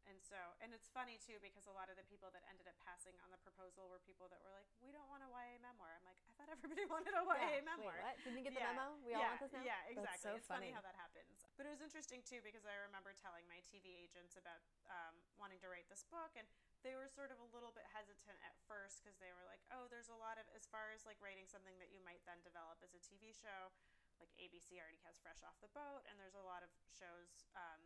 [0.08, 2.80] And so, and it's funny too because a lot of the people that ended up
[2.80, 5.92] passing on the proposal were people that were like, "We don't want a YA memoir."
[6.00, 7.68] I'm like, I thought everybody wanted a YA yeah.
[7.68, 7.92] memoir.
[7.92, 8.16] Wait, what?
[8.24, 8.72] Didn't you get the yeah.
[8.72, 8.96] memo?
[9.04, 9.20] We yeah.
[9.20, 9.60] all want this now.
[9.60, 10.24] Yeah, exactly.
[10.24, 10.72] So it's funny.
[10.72, 10.80] funny.
[10.80, 11.44] how that happens.
[11.60, 15.60] But it was interesting too because I remember telling my TV agents about um, wanting
[15.60, 16.48] to write this book, and
[16.80, 19.92] they were sort of a little bit hesitant at first because they were like, "Oh,
[19.92, 22.80] there's a lot of as far as like writing something that you might then develop
[22.80, 23.76] as a TV show."
[24.18, 27.80] Like ABC already has Fresh Off the Boat, and there's a lot of shows um,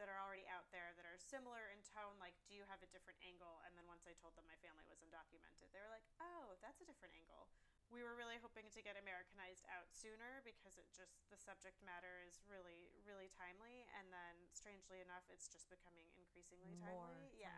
[0.00, 2.16] that are already out there that are similar in tone.
[2.16, 3.60] Like, do you have a different angle?
[3.68, 6.80] And then once I told them my family was undocumented, they were like, oh, that's
[6.80, 7.48] a different angle.
[7.92, 12.24] We were really hoping to get Americanized out sooner because it just the subject matter
[12.24, 17.36] is really really timely, and then strangely enough, it's just becoming increasingly More timely.
[17.36, 17.52] Yeah.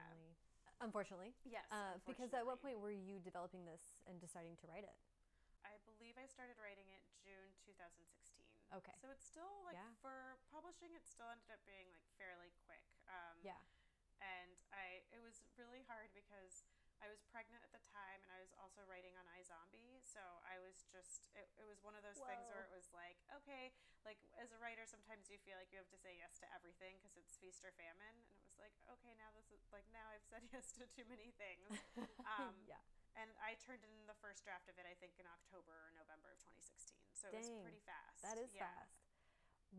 [0.82, 1.38] Unfortunately.
[1.46, 1.62] Yes.
[1.70, 2.18] Uh, unfortunately.
[2.18, 4.98] Because at what point were you developing this and deciding to write it?
[5.62, 8.04] I believe I started writing it June 2016.
[8.76, 8.92] Okay.
[9.00, 9.96] So it's still like yeah.
[10.04, 12.84] for publishing, it still ended up being like fairly quick.
[13.08, 13.58] Um, yeah.
[14.20, 16.64] And I, it was really hard because
[17.02, 20.00] I was pregnant at the time, and I was also writing on iZombie.
[20.00, 22.30] So I was just, it, it was one of those Whoa.
[22.30, 23.74] things where it was like, okay,
[24.06, 26.96] like as a writer, sometimes you feel like you have to say yes to everything
[27.02, 30.06] because it's feast or famine, and it was like, okay, now this is like now
[30.08, 31.68] I've said yes to too many things.
[32.24, 32.80] Um, yeah
[33.14, 36.34] and I turned in the first draft of it, I think, in October or November
[36.34, 36.98] of 2016.
[37.24, 38.20] So Dang, it was pretty fast.
[38.20, 38.68] That is yeah.
[38.68, 39.00] fast.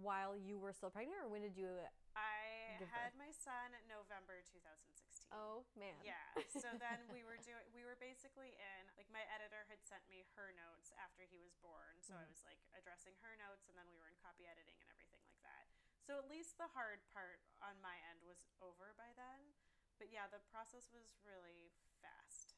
[0.02, 1.70] While you were still pregnant, or when did you?
[2.18, 5.30] I had my son in November 2016.
[5.30, 5.96] Oh man.
[6.02, 6.18] Yeah.
[6.52, 7.64] So then we were doing.
[7.72, 8.82] We were basically in.
[8.98, 12.24] Like my editor had sent me her notes after he was born, so mm.
[12.24, 15.22] I was like addressing her notes, and then we were in copy editing and everything
[15.30, 15.70] like that.
[16.02, 19.54] So at least the hard part on my end was over by then.
[19.96, 21.72] But yeah, the process was really
[22.04, 22.55] fast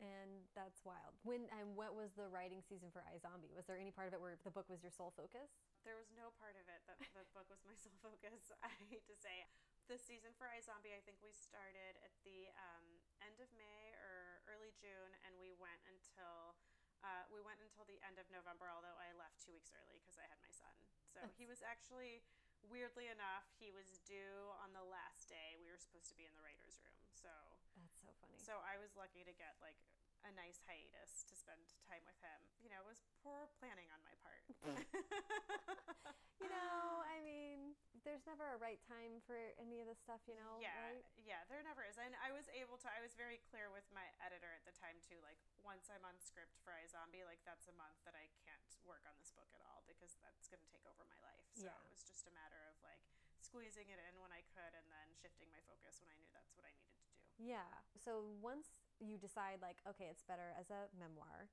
[0.00, 1.12] and that's wild.
[1.26, 3.52] When and what was the writing season for iZombie?
[3.52, 5.52] Was there any part of it where the book was your sole focus?
[5.84, 8.52] There was no part of it that the book was my sole focus.
[8.64, 9.44] I hate to say.
[9.90, 12.86] The season for iZombie, I think we started at the um,
[13.18, 16.54] end of May or early June, and we went until
[17.02, 20.14] Uh, we went until the end of November, although I left two weeks early because
[20.22, 20.70] I had my son.
[21.10, 22.22] So he was actually,
[22.68, 26.34] weirdly enough, he was due on the last day we were supposed to be in
[26.34, 26.98] the writer's room.
[27.14, 27.30] So
[27.78, 28.36] That's so funny.
[28.42, 29.78] so I was lucky to get like
[30.26, 32.40] a nice hiatus to spend time with him.
[32.62, 34.42] You know, it was poor planning on my part.
[36.42, 37.61] you know, I mean,
[38.02, 41.04] there's never a right time for any of this stuff, you know, yeah, right?
[41.22, 41.94] yeah, there never is.
[41.98, 42.88] And I was able to.
[42.90, 45.18] I was very clear with my editor at the time too.
[45.22, 49.06] Like once I'm on script for iZombie, like that's a month that I can't work
[49.06, 51.46] on this book at all because that's going to take over my life.
[51.54, 51.78] So Yeah.
[51.78, 53.02] it was just a matter of like
[53.38, 56.54] squeezing it in when I could, and then shifting my focus when I knew that's
[56.58, 57.22] what I needed to do.
[57.38, 57.70] Yeah.
[57.98, 61.50] So once you decide, like, okay, it's better as a memoir,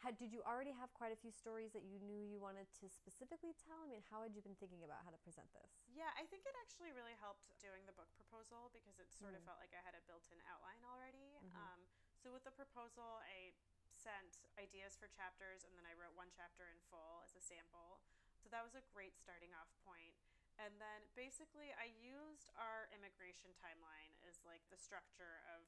[0.00, 2.88] had, did you already have quite a few stories that you knew you wanted to
[2.88, 3.84] specifically tell?
[3.84, 5.68] I mean, how had you been thinking about how to present this?
[5.92, 9.44] Yeah, I think it actually really helped doing the book proposal because it sort of
[9.44, 9.52] Mm.
[9.52, 11.36] felt like I had a built-in outline already.
[11.44, 11.52] Mhm.
[11.52, 11.80] Um,
[12.16, 13.52] so with the proposal, I
[13.92, 18.00] sent ideas for chapters, and then I wrote one chapter in full as a sample.
[18.40, 20.16] So that was a great starting off point.
[20.56, 25.64] And then basically, I used our immigration timeline as like the structure of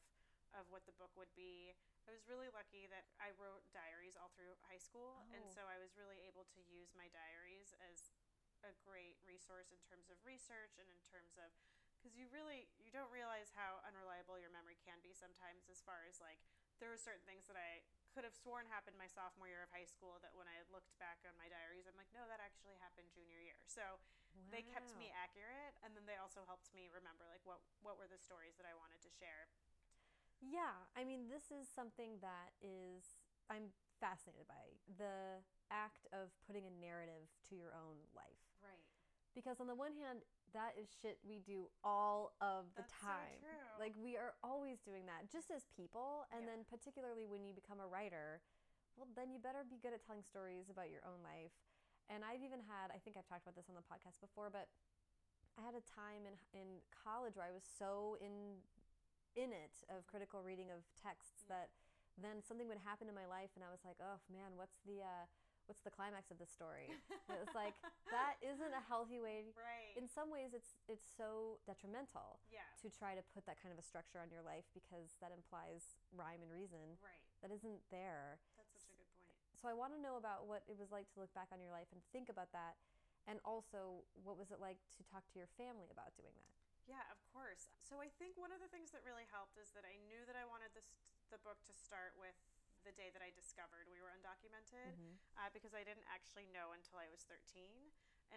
[0.56, 1.72] of what the book would be.
[2.04, 5.54] I was really lucky that I wrote diaries all through high school, and Oh.
[5.54, 8.12] so I was really able to use my diaries as
[8.62, 11.50] a great resource in terms of research and in terms of
[11.98, 16.02] because you really you don't realize how unreliable your memory can be sometimes as far
[16.06, 16.38] as like
[16.78, 17.82] there were certain things that I
[18.14, 21.22] could have sworn happened my sophomore year of high school that when I looked back
[21.26, 23.82] on my diaries I'm like no that actually happened junior year so
[24.50, 28.06] they kept me accurate and then they also helped me remember like what what were
[28.10, 29.50] the stories that I wanted to share
[30.42, 33.70] Yeah, I mean, this is something that is, I'm
[34.02, 35.38] fascinated by the
[35.70, 38.42] act of putting a narrative to your own life.
[38.58, 38.82] right
[39.38, 43.06] Because on the one hand, that is shit we do all of the That's so
[43.06, 43.38] time.
[43.40, 43.70] true.
[43.78, 46.58] Like we are always doing that, just as people, and Yeah.
[46.58, 48.42] then particularly when you become a writer,
[48.98, 51.54] well, then you better be good at telling stories about your own life.
[52.10, 54.68] And I've even had, I think I've talked about this on the podcast before, but
[55.56, 58.60] I had a time in in college where I was so in
[59.34, 61.72] in it of critical reading of texts that
[62.20, 65.00] then something would happen in my life, and I was like, oh man, what's the
[65.00, 65.24] uh,
[65.64, 66.92] what's the climax of this story?
[67.28, 67.72] And it was like
[68.14, 69.48] that isn't a healthy way.
[69.56, 69.96] Right.
[69.96, 72.68] In some ways it's it's so detrimental yeah.
[72.84, 75.96] to try to put that kind of a structure on your life because that implies
[76.12, 77.22] rhyme and reason right.
[77.40, 78.42] that isn't there.
[78.60, 79.32] That's such a good point.
[79.56, 81.70] So i want to know about what it was like to look back on your
[81.70, 82.74] life and think about that
[83.30, 86.61] and also what was it like to talk to your family about doing that
[86.92, 87.72] Yeah, of course.
[87.80, 90.36] So I think one of the things that really helped is that I knew that
[90.36, 90.92] I wanted this
[91.32, 92.36] the book to start with
[92.84, 95.00] the day that I discovered we were undocumented
[95.40, 97.64] uh, because I didn't actually know until I was 13.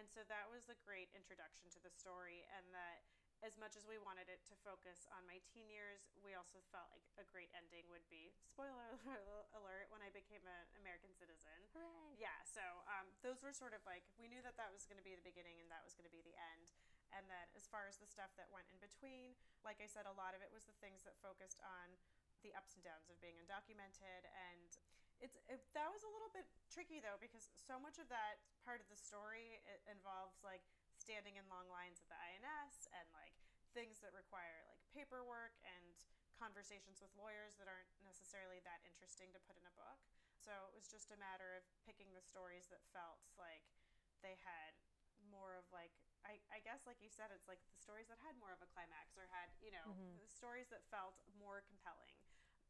[0.00, 3.04] And so that was a great introduction to the story and that
[3.44, 6.88] as much as we wanted it to focus on my teen years, we also felt
[6.88, 8.96] like a great ending would be spoiler
[9.58, 11.52] alert when I became an American citizen.
[11.76, 14.96] hooray Yeah, so um, those were sort of like we knew that that was going
[14.96, 16.72] to be the beginning and that was going to be the end.
[17.14, 20.14] And then as far as the stuff that went in between, like I said, a
[20.14, 21.94] lot of it was the things that focused on
[22.42, 24.26] the ups and downs of being undocumented.
[24.26, 24.70] And
[25.20, 28.36] it's it, that was a little bit tricky though because so much of that
[28.68, 30.60] part of the story involves like
[31.00, 33.32] standing in long lines at the INS and like
[33.72, 35.96] things that require like paperwork and
[36.36, 40.00] conversations with lawyers that aren't necessarily that interesting to put in a book.
[40.36, 43.64] So it was just a matter of picking the stories that felt like
[44.20, 44.76] they had
[45.32, 45.92] more of like
[46.26, 48.68] I, I guess like you said it's like the stories that had more of a
[48.74, 50.18] climax or had you know Mhm.
[50.20, 52.18] the stories that felt more compelling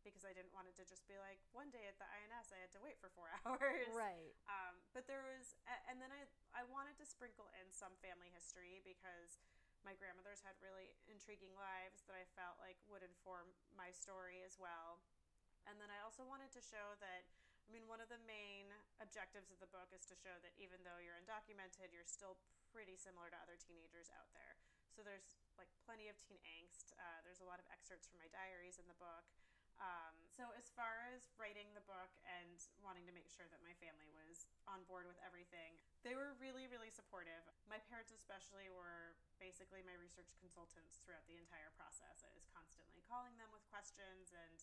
[0.05, 2.61] because I didn't want it to just be like one day at the INS I
[2.63, 5.59] had to wait for four hours right um, but there was,
[5.91, 6.23] and then I,
[6.55, 9.43] I wanted to sprinkle in some family history because
[9.83, 14.59] my grandmothers had really intriguing lives that I felt like would inform my story as
[14.59, 14.99] well.
[15.67, 17.23] And then I also wanted to show that,
[17.67, 18.71] I mean, one of the main
[19.03, 22.39] objectives of the book is to show that even though you're undocumented, you're still
[22.71, 24.55] pretty similar to other teenagers out there.
[24.95, 26.95] So there's like plenty of teen angst.
[26.95, 29.27] Uh, there's a lot of excerpts from my diaries in the book.
[29.77, 33.77] Um, so as far as writing the book and wanting to make sure that my
[33.77, 37.45] family was on board with everything, they were really, really supportive.
[37.69, 42.25] My parents especially were basically my research consultants throughout the entire process.
[42.25, 44.57] I was constantly calling them with questions and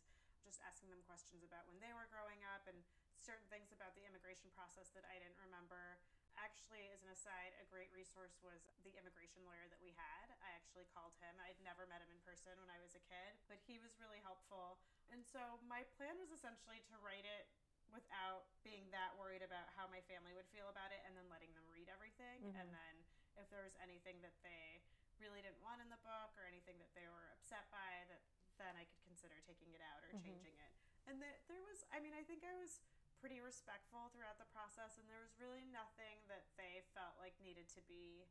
[0.43, 2.83] just asking them questions about when they were growing up and
[3.17, 5.97] certain things about the immigration process that I didn't remember.
[6.35, 10.27] Actually, as an aside, a great resource was the immigration lawyer that we had.
[10.43, 11.31] I actually called him.
[11.39, 14.19] I'd never met him in person when I was a kid, but he was really
[14.19, 14.81] helpful.
[15.13, 17.47] And so my plan was essentially to write it
[17.93, 21.53] without being that worried about how my family would feel about it and then letting
[21.53, 22.41] them read everything.
[22.41, 22.59] Mhm.
[22.59, 22.95] And then
[23.37, 24.81] if there was anything that they
[25.21, 28.19] really didn't want in the book or anything that they were upset by, that
[28.57, 30.35] then I could consider taking it out or Mhm.
[30.35, 30.71] changing it.
[31.07, 32.83] And the, there was, I mean, I think I was
[33.23, 37.71] pretty respectful throughout the process, and there was really nothing that they felt like needed
[37.71, 38.27] to be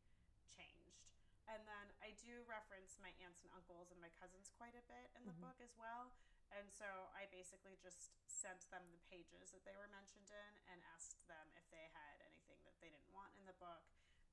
[0.52, 1.08] changed.
[1.48, 5.08] And then I do reference my aunts and uncles and my cousins quite a bit
[5.16, 5.40] in the Mhm.
[5.40, 6.12] book as well.
[6.52, 10.84] And so I basically just sent them the pages that they were mentioned in and
[10.84, 13.82] asked them if they had anything that they didn't want in the book.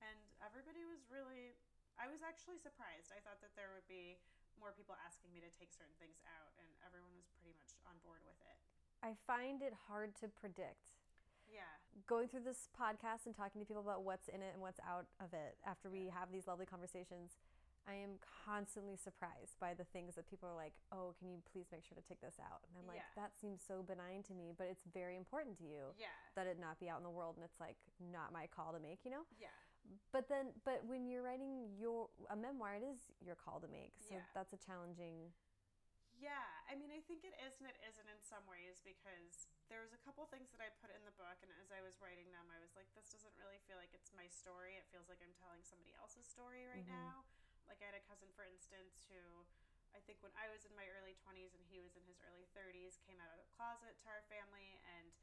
[0.02, 1.56] And everybody was really,
[1.98, 3.12] I was actually surprised.
[3.16, 4.20] I thought that there would be
[4.60, 7.96] more people asking me to take certain things out, and everyone was pretty much on
[8.04, 8.58] board with it.
[9.02, 11.00] I find it hard to predict.
[11.48, 11.66] Yeah.
[12.06, 15.08] Going through this podcast and talking to people about what's in it and what's out
[15.24, 17.40] of it after we have these lovely conversations,
[17.88, 21.72] I am constantly surprised by the things that people are like, "Oh, can you please
[21.72, 23.16] make sure to take this out?" And I'm like, Yeah.
[23.16, 26.14] "That seems so benign to me, but it's very important to you Yeah.
[26.36, 28.80] that it not be out in the world and it's like not my call to
[28.80, 29.50] make, you know?" Yeah.
[30.12, 33.94] But then but when you're writing your a memoir, it is your call to make.
[34.08, 34.26] So Yeah.
[34.34, 35.32] that's a challenging
[36.20, 39.80] Yeah, I mean, I think it is and it isn't in some ways because there
[39.80, 42.28] was a couple things that I put in the book, and as I was writing
[42.36, 44.76] them, I was like, this doesn't really feel like it's my story.
[44.76, 46.90] It feels like I'm telling somebody else's story right Mhm.
[46.90, 47.24] now.
[47.72, 49.46] Like I had a cousin, for instance, who
[49.96, 52.50] I think when I was in my early 20s and he was in his early
[52.52, 55.14] 30s, came out of the closet to our family, and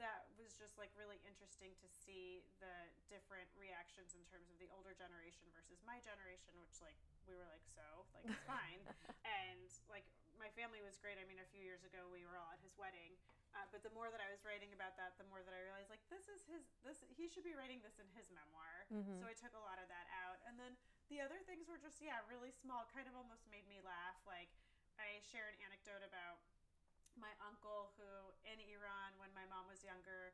[0.00, 2.72] that was just like really interesting to see the
[3.12, 6.96] different reactions in terms of the older generation versus my generation, which like
[7.28, 7.84] we were like, so
[8.16, 8.80] like it's fine,
[9.24, 10.06] and like
[10.40, 11.20] my family was great.
[11.20, 13.14] I mean, a few years ago we were all at his wedding,
[13.54, 15.92] uh, but the more that I was writing about that, the more that I realized
[15.92, 18.88] like this is his this he should be writing this in his memoir.
[18.90, 19.20] Mhm.
[19.22, 20.74] So I took a lot of that out, and then
[21.12, 24.18] the other things were just yeah really small, kind of almost made me laugh.
[24.26, 24.50] Like
[24.98, 26.40] I share an anecdote about
[27.20, 28.10] my uncle who
[28.48, 30.32] in Iran when my mom was younger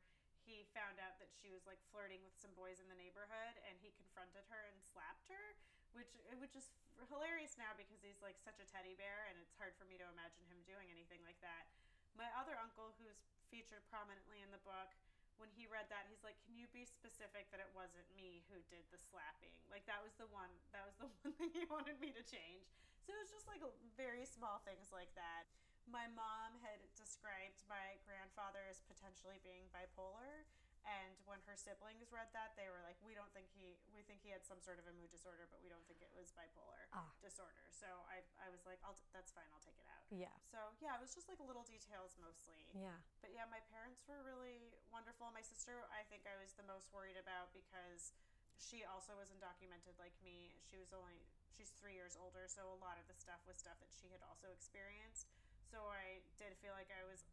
[0.49, 3.77] he found out that she was like flirting with some boys in the neighborhood and
[3.83, 5.59] he confronted her and slapped her
[5.93, 6.73] which which is
[7.07, 10.07] hilarious now because he's like such a teddy bear and it's hard for me to
[10.11, 11.71] imagine him doing anything like that.
[12.19, 14.91] My other uncle who's featured prominently in the book
[15.39, 18.59] when he read that he's like can you be specific that it wasn't me who
[18.69, 19.55] did the slapping?
[19.71, 22.67] Like that was the one that was the one thing he wanted me to change.
[23.07, 23.63] So it was just like
[23.97, 25.49] very small things like that
[25.89, 30.45] my mom had described my grandfather as potentially being bipolar
[30.87, 34.23] and when her siblings read that they were like we don't think he we think
[34.25, 36.87] he had some sort of a mood disorder but we don't think it was bipolar
[36.97, 37.09] Ah.
[37.21, 40.33] disorder so i, I was like I'll t- that's fine i'll take it out Yeah.
[40.49, 42.97] so yeah it was just like little details mostly Yeah.
[43.21, 46.89] but yeah my parents were really wonderful my sister i think i was the most
[46.95, 48.17] worried about because
[48.57, 52.79] she also was undocumented like me she was only she's three years older so a
[52.81, 55.29] lot of the stuff was stuff that she had also experienced
[55.71, 57.25] so i did feel like i was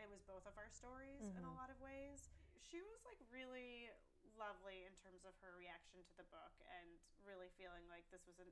[0.00, 1.58] it was both of our stories in a Mhm.
[1.58, 3.90] lot of ways she was like really
[4.38, 6.88] lovely in terms of her reaction to the book and
[7.26, 8.48] really feeling like this was an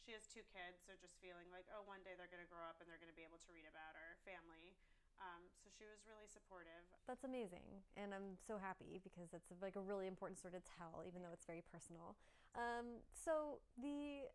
[0.00, 2.64] she has two kids so just feeling like oh one day they're going to grow
[2.66, 4.74] up and they're going to be able to read about our family
[5.20, 9.76] um, so she was really supportive That's amazing, and I'm so happy because it's like
[9.76, 12.16] a really important story to tell, even though it's very personal.
[12.56, 14.30] Um, so the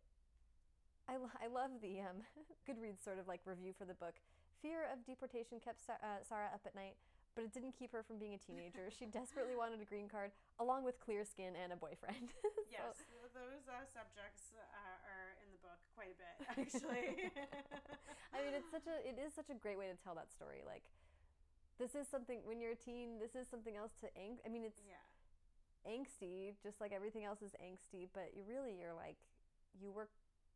[1.09, 2.21] I, I love the um,
[2.69, 4.15] Goodreads sort of like review for the book.
[4.65, 6.97] Fear of deportation kept uh, Sara up at night,
[7.37, 8.89] but it didn't keep her from being a teenager.
[8.89, 12.33] she desperately wanted a green card, along with clear skin and a boyfriend.
[12.65, 12.97] So- yes
[13.35, 17.29] those uh, subjects uh, are in the book quite a bit actually
[18.35, 20.63] I mean, it's such a it is such a great way to tell that story.
[20.65, 20.83] Like,
[21.79, 23.19] this is something when you're a teen.
[23.19, 24.43] This is something else to ang.
[24.43, 25.03] I mean, it's yeah
[25.87, 28.11] angsty, just like everything else is angsty.
[28.11, 29.15] But you really you're like
[29.79, 30.09] you were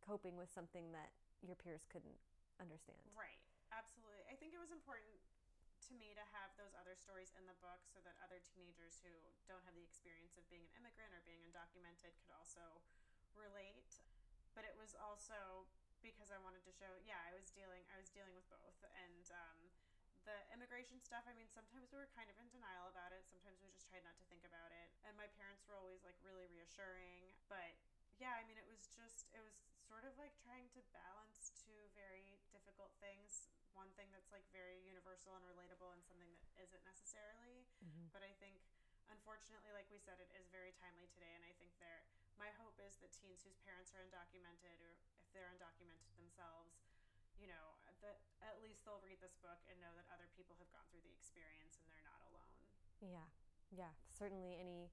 [0.04, 2.20] coping with something that your peers couldn't
[2.60, 3.00] understand.
[3.16, 3.40] Right.
[3.74, 4.26] Absolutely.
[4.30, 5.22] I think it was important
[5.90, 9.14] to me to have those other stories in the book so that other teenagers who
[9.50, 12.82] don't have the experience of being an immigrant or being undocumented could also
[13.34, 14.02] relate.
[14.54, 15.70] But it was also
[16.04, 19.26] because I wanted to show, yeah, I was dealing, I was dealing with both, and
[19.36, 19.60] um,
[20.24, 21.28] the immigration stuff.
[21.28, 23.28] I mean, sometimes we were kind of in denial about it.
[23.28, 24.90] Sometimes we just tried not to think about it.
[25.08, 27.76] And my parents were always like really reassuring, but
[28.20, 29.56] yeah, I mean, it was just, it was
[29.88, 33.48] sort of like trying to balance two very difficult things.
[33.74, 37.66] One thing that's like very universal and relatable, and something that isn't necessarily.
[37.84, 38.12] Mhm.
[38.12, 38.60] But I think,
[39.10, 41.34] unfortunately, like we said, it is very timely today.
[41.36, 42.04] And I think there,
[42.38, 46.76] my hope is that teens whose parents are undocumented, or if they're undocumented themselves,
[47.40, 50.72] you know, that at least they'll read this book and know that other people have
[50.72, 52.60] gone through the experience and they're not alone.
[53.00, 53.28] Yeah,
[53.72, 53.94] yeah.
[54.12, 54.92] Certainly, any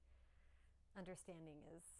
[0.95, 1.99] understanding is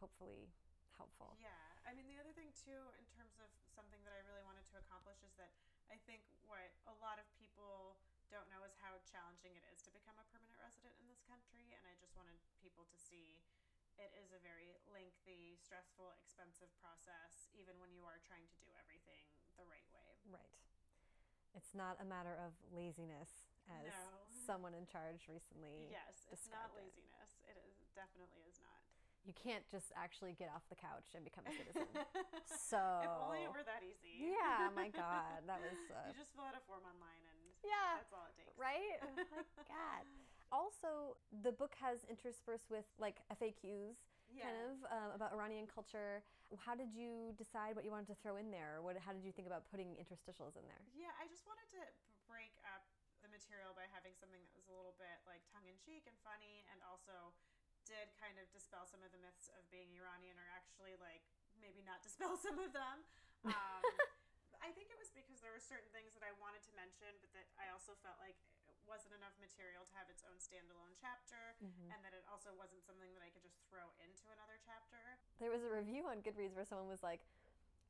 [0.00, 0.52] hopefully
[0.96, 1.36] helpful.
[1.40, 1.52] Yeah,
[1.84, 4.78] I mean, the other thing too, in terms of something that I really wanted to
[4.78, 5.52] accomplish, is that
[5.92, 7.98] I think what a lot of people
[8.32, 11.76] don't know is how challenging it is to become a permanent resident in this country,
[11.76, 13.40] and I just wanted people to see
[13.94, 18.66] it is a very lengthy, stressful, expensive process, even when you are trying to do
[18.74, 19.22] everything
[19.54, 20.18] the right way.
[20.26, 20.58] Right.
[21.54, 24.26] It's not a matter of laziness as No.
[24.34, 25.86] someone in charge recently.
[25.94, 26.82] Yes, it's not described it.
[26.90, 27.30] laziness.
[27.46, 28.83] It is definitely is not.
[29.24, 31.88] You can't just actually get off the couch and become a citizen.
[32.44, 34.20] so if only it were that easy.
[34.32, 37.96] yeah, my God, that was uh, you just fill out a form online and yeah,
[38.04, 38.52] that's all it takes.
[38.60, 39.00] right?
[39.04, 39.16] Oh
[39.56, 40.04] my God.
[40.52, 43.96] Also, the book has interspersed with like FAQs,
[44.28, 44.44] Yeah.
[44.46, 46.20] kind of um, about Iranian culture.
[46.60, 48.78] How did you decide what you wanted to throw in there?
[48.84, 48.94] What?
[49.00, 50.84] How did you think about putting interstitials in there?
[50.94, 51.82] Yeah, I just wanted to
[52.28, 52.84] break up
[53.24, 56.14] the material by having something that was a little bit like tongue in cheek and
[56.22, 57.32] funny, and also
[57.86, 61.24] did kind of dispel some of the myths of being Iranian, or actually like
[61.60, 63.04] maybe not dispel some of them.
[63.44, 63.84] Um,
[64.64, 67.28] I think it was because there were certain things that I wanted to mention, but
[67.36, 71.52] that I also felt like it wasn't enough material to have its own standalone chapter,
[71.60, 75.20] and that it also wasn't something that I could just throw into another chapter.
[75.44, 77.20] There was a review on Goodreads where someone was like,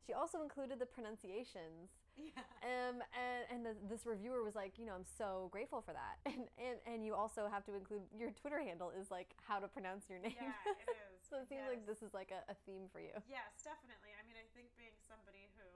[0.03, 1.95] she also included the pronunciations.
[2.17, 2.47] Yeah.
[2.63, 6.17] Um, and and the, this reviewer was like, you know, I'm so grateful for that.
[6.31, 9.69] And, and and you also have to include your Twitter handle is like how to
[9.69, 10.39] pronounce your name.
[10.39, 11.21] Yeah, it is.
[11.27, 13.15] so it seems like this is like a, a theme for you.
[13.29, 14.15] Yes, definitely.
[14.17, 15.67] I mean, I think being somebody who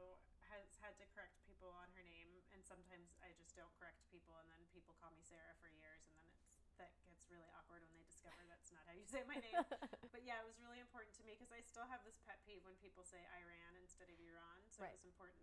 [0.48, 4.32] has had to correct people on her name, and sometimes I just don't correct people,
[4.40, 7.82] and then people call me Sarah for years, and then it's that gets really awkward
[7.84, 9.58] when they discover that's not how you say my name.
[10.14, 12.62] but yeah, it was really important to me because I still have this pet peeve
[12.62, 14.94] when people say Iran instead of Iran, so Right.
[14.94, 15.42] it was important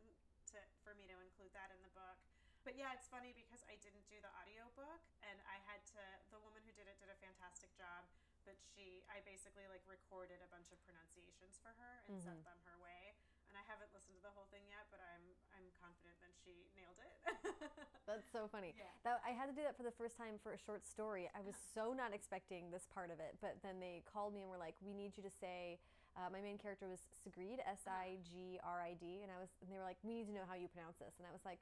[0.56, 2.18] to for me to include that in the book.
[2.66, 6.02] But yeah, it's funny because I didn't do the audiobook and I had to
[6.34, 8.10] the woman who did it did a fantastic job,
[8.42, 12.50] but she I basically like recorded a bunch of pronunciations for her and sent mm-hmm.
[12.50, 13.14] them her way.
[13.46, 16.66] And I haven't listened to the whole thing yet, but I'm I'm confident that she
[16.74, 17.14] nailed it.
[18.10, 18.74] That's so funny.
[18.74, 18.90] Yeah.
[19.06, 21.30] That I had to do that for the first time for a short story.
[21.38, 24.50] I was so not expecting this part of it, but then they called me and
[24.50, 25.78] were like, "We need you to say."
[26.16, 29.52] Uh, my main character was Sigrid, S I G R I D, and I was,
[29.60, 31.44] and they were like, "We need to know how you pronounce this," and I was
[31.44, 31.60] like,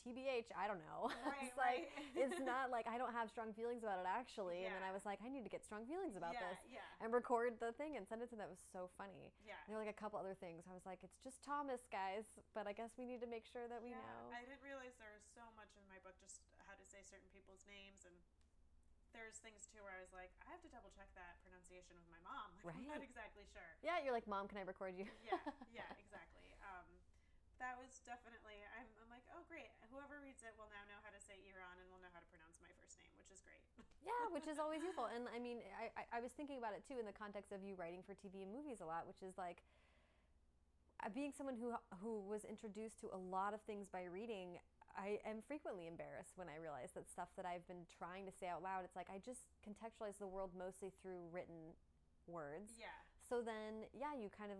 [0.00, 2.16] "TBH, I don't know." Right, it's like right.
[2.16, 5.04] it's not like I don't have strong feelings about it actually, and then I was
[5.04, 7.04] like, "I need to get strong feelings about Yeah, this," yeah.
[7.04, 8.48] and record the thing and send it to them.
[8.48, 9.28] That was so funny.
[9.44, 9.60] Yeah.
[9.68, 10.64] There were like a couple other things.
[10.64, 12.24] I was like, "It's just Thomas, guys,"
[12.56, 14.32] but I guess we need to make sure that we yeah, know.
[14.32, 17.28] I didn't realize there was so much in my book just how to say certain
[17.36, 18.16] people's names and
[19.12, 22.08] there's things too where I was like, I have to double check that pronunciation with
[22.08, 22.50] my mom.
[22.66, 23.66] Like, I'm not exactly sure.
[23.82, 25.04] Yeah, you're like, Mom, can I record you?
[25.26, 25.34] Yeah,
[25.82, 26.46] yeah, exactly.
[26.62, 26.86] Um,
[27.58, 29.70] that was definitely, I'm, I'm like, oh, great.
[29.90, 32.30] Whoever reads it will now know how to say Iran and will know how to
[32.30, 33.62] pronounce my first name, which is great.
[34.06, 35.10] yeah, which is always useful.
[35.10, 37.62] And I mean, I, I, I was thinking about it too in the context of
[37.66, 39.62] you writing for TV and movies a lot, which is like
[41.02, 44.58] uh, being someone who who was introduced to a lot of things by reading.
[44.96, 48.48] I am frequently embarrassed when I realize that stuff that I've been trying to say
[48.48, 48.84] out loud.
[48.84, 51.72] It's like I just contextualize the world mostly through written
[52.28, 52.76] words.
[52.78, 52.94] yeah.
[53.22, 54.58] So then, yeah, you kind of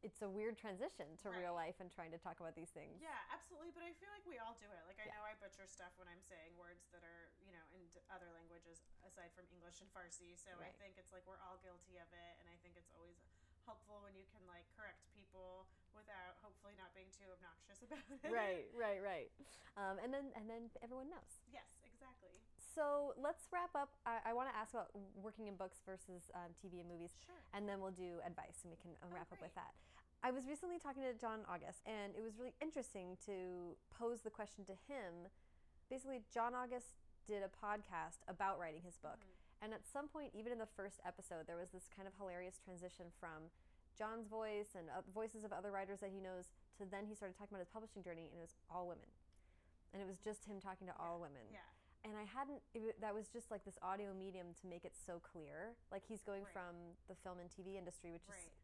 [0.00, 2.96] it's a weird transition to real life and trying to talk about these things.
[3.04, 3.68] Yeah, absolutely.
[3.76, 4.80] But I feel like we all do it.
[4.88, 5.20] Like I Yeah.
[5.20, 8.80] know I butcher stuff when I'm saying words that are, you know, in other languages
[9.04, 10.32] aside from English and Farsi.
[10.40, 13.20] So I think it's like we're all guilty of it, and I think it's always
[13.66, 18.30] helpful when you can like correct people without hopefully not being too obnoxious about it.
[18.30, 19.28] Right, right, right.
[19.78, 21.40] Um, and then and then everyone knows.
[21.50, 22.32] Yes, exactly.
[22.60, 23.90] So let's wrap up.
[24.06, 27.34] I, I want to ask about working in books versus um, TV and movies, Sure.
[27.52, 29.74] and then we'll do advice, and we can uh, Oh, wrap up with that.
[30.22, 34.30] I was recently talking to John August, and it was really interesting to pose the
[34.30, 35.32] question to him.
[35.90, 36.94] Basically, John August
[37.26, 39.39] did a podcast about writing his book, Mm-hmm.
[39.62, 42.56] And at some point, even in the first episode, there was this kind of hilarious
[42.64, 43.52] transition from
[43.98, 46.48] John's voice and uh, voices of other writers that he knows
[46.80, 49.04] to then he started talking about his publishing journey, and it was all women,
[49.92, 51.60] and it was just him talking to all women Yeah.
[52.08, 55.20] and I hadn't, it, that was just like this audio medium to make it so
[55.20, 55.76] clear.
[55.92, 56.56] Like he's going Right.
[56.56, 58.40] from the film and TV industry, which Right.
[58.40, 58.56] is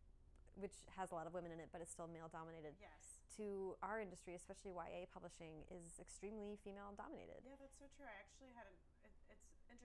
[0.56, 3.20] which has a lot of women in it, but it's still male dominated, Yes.
[3.36, 7.44] to our industry, especially YA publishing, is extremely female dominated.
[7.44, 8.06] Yeah, that's so true.
[8.08, 8.95] I actually it's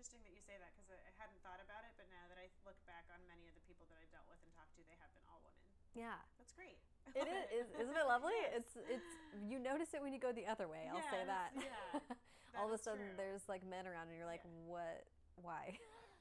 [0.01, 2.41] interesting that you say that because I, I hadn't thought about it, but now that
[2.41, 4.81] I look back on many of the people that I've dealt with and talked to,
[4.89, 5.61] they have been all women.
[5.93, 6.17] Yeah.
[6.41, 6.81] That's great.
[7.13, 8.33] It is, is isn't it lovely?
[8.33, 8.65] Yes.
[8.65, 9.11] It's it's
[9.45, 10.89] you notice it when you go the other way.
[10.89, 11.53] I'll say that.
[11.53, 12.01] yeah.
[12.57, 13.21] All of a sudden, true.
[13.21, 14.65] there's like men around, and you're like, Yeah.
[14.65, 14.97] what?
[15.37, 15.77] Why?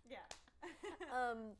[0.07, 0.28] yeah.
[1.16, 1.57] um,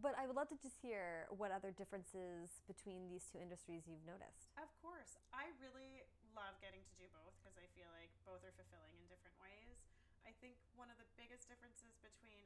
[0.00, 4.06] but I would love to just hear what other differences between these two industries you've
[4.06, 4.54] noticed.
[4.56, 5.20] Of course.
[5.34, 9.04] I really love getting to do both because I feel like both are fulfilling in
[9.12, 9.63] different ways.
[10.44, 12.44] I think one of the biggest differences between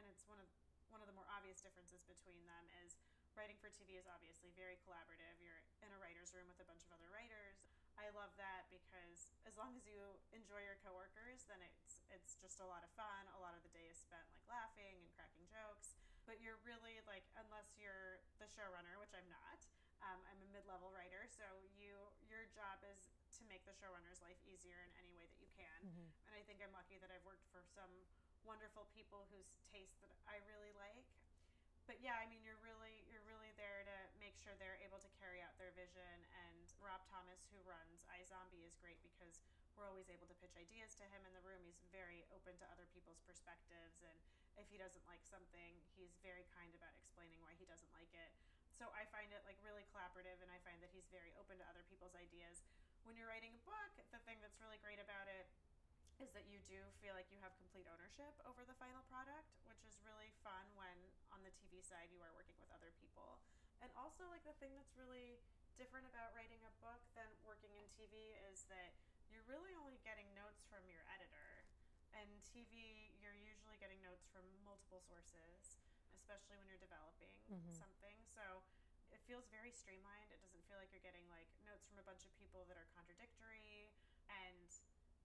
[0.00, 0.48] and it's one of
[0.88, 2.96] one of the more obvious differences between them is
[3.36, 5.36] writing for TV is obviously very collaborative.
[5.44, 7.60] You're in a writer's room with a bunch of other writers.
[8.00, 12.64] I love that because as long as you enjoy your coworkers, then it's it's just
[12.64, 13.28] a lot of fun.
[13.36, 16.00] A lot of the day is spent like laughing and cracking jokes.
[16.24, 19.60] But you're really like unless you're the showrunner, which I'm not.
[20.00, 21.44] Um, I'm a mid-level writer, so
[21.76, 21.92] you
[22.24, 25.43] your job is to to make the showrunner's life easier in any way that you
[25.56, 25.80] can.
[25.86, 26.08] Mm-hmm.
[26.28, 27.90] And I think I'm lucky that I've worked for some
[28.44, 31.06] wonderful people whose taste that I really like.
[31.84, 35.10] But yeah, I mean, you're really you're really there to make sure they're able to
[35.20, 36.24] carry out their vision.
[36.32, 39.36] And Rob Thomas, who runs iZombie, is great because
[39.76, 41.60] we're always able to pitch ideas to him in the room.
[41.66, 44.16] He's very open to other people's perspectives, and
[44.56, 48.32] if he doesn't like something, he's very kind about explaining why he doesn't like it.
[48.72, 51.66] So I find it like really collaborative, and I find that he's very open to
[51.68, 52.23] other people's ideas.
[53.04, 55.44] When you're writing a book, the thing that's really great about it
[56.22, 59.84] is that you do feel like you have complete ownership over the final product, which
[59.84, 60.96] is really fun when
[61.28, 63.44] on the TV side you are working with other people.
[63.84, 65.42] And also, like, the thing that's really
[65.76, 68.96] different about writing a book than working in TV is that
[69.28, 71.66] you're really only getting notes from your editor.
[72.14, 75.82] And TV, you're usually getting notes from multiple sources,
[76.14, 77.74] especially when you're developing Mhm.
[77.74, 78.16] something.
[78.32, 78.62] So
[79.24, 80.28] feels very streamlined.
[80.28, 82.88] It doesn't feel like you're getting like notes from a bunch of people that are
[82.92, 83.88] contradictory.
[84.28, 84.68] And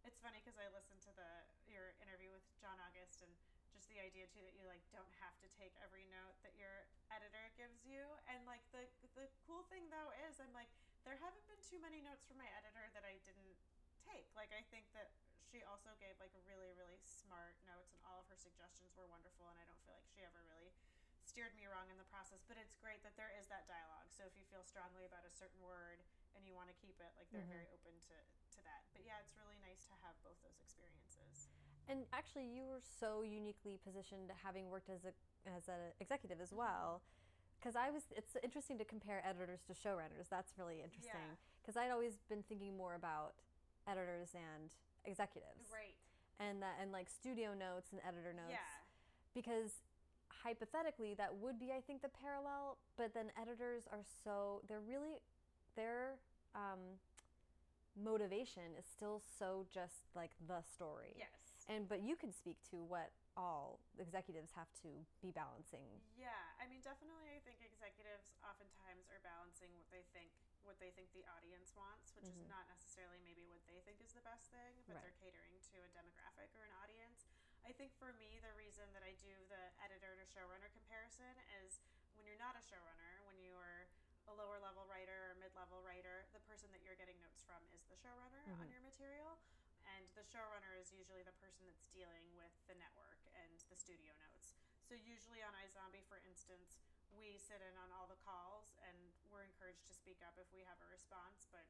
[0.07, 1.31] it's funny because I listened to the
[1.67, 3.31] your interview with John August and
[3.75, 6.87] just the idea too that you like don't have to take every note that your
[7.11, 8.03] editor gives you.
[8.31, 8.87] And like the
[9.19, 10.71] the cool thing though is I'm like
[11.03, 13.55] there haven't been too many notes from my editor that I didn't
[14.07, 14.31] take.
[14.35, 15.11] Like I think that
[15.43, 19.51] she also gave like really really smart notes and all of her suggestions were wonderful
[19.51, 20.71] and I don't feel like she ever really
[21.39, 24.27] steered me wrong in the process but it's great that there is that dialogue so
[24.27, 26.03] if you feel strongly about a certain word
[26.35, 27.63] and you want to keep it like they're Mhm.
[27.63, 28.17] very open to
[28.51, 31.47] to that but yeah it's really nice to have both those experiences
[31.87, 35.13] And actually, you were so uniquely positioned, having worked as a
[35.47, 36.43] as an executive Mm-hmm.
[36.43, 37.01] as well.
[37.57, 40.29] Because I was, it's interesting to compare editors to showrunners.
[40.29, 41.29] That's really interesting.
[41.33, 41.41] Yeah.
[41.63, 43.33] Because I'd always been thinking more about
[43.87, 44.69] editors and
[45.03, 45.95] executives, right
[46.37, 48.51] and that and like studio notes and editor notes.
[48.53, 48.85] yeah
[49.33, 49.81] Because
[50.43, 52.77] hypothetically, that would be, I think, the parallel.
[52.97, 55.19] But then editors are so they're really
[55.75, 56.15] their
[56.55, 56.99] um,
[57.95, 61.15] motivation is still so just like the story.
[61.17, 64.89] yes And but you can speak to what all executives have to
[65.21, 65.87] be balancing.
[66.17, 67.31] Yeah, I mean, definitely.
[67.31, 70.31] I think executives oftentimes are balancing what they think
[70.67, 74.11] what they think the audience wants, which is not necessarily maybe what they think is
[74.11, 74.99] the best thing, but Mm-hmm.
[74.99, 75.03] Right.
[75.07, 77.31] they're catering to a demographic or an audience.
[77.67, 81.33] I think for me, the reason that I do the editor to showrunner comparison
[81.63, 81.83] is
[82.15, 83.87] when you're not a showrunner, when you're
[84.29, 87.59] a lower level writer or mid level writer, the person that you're getting notes from
[87.73, 88.73] is the showrunner on mm-hmm.
[88.73, 89.39] your material.
[89.89, 94.13] And the showrunner is usually the person that's dealing with the network and the studio
[94.21, 94.53] notes.
[94.85, 96.77] So usually on iZombie, for instance,
[97.17, 98.97] we sit in on all the calls and
[99.33, 101.65] we're encouraged to speak up if we have a response, but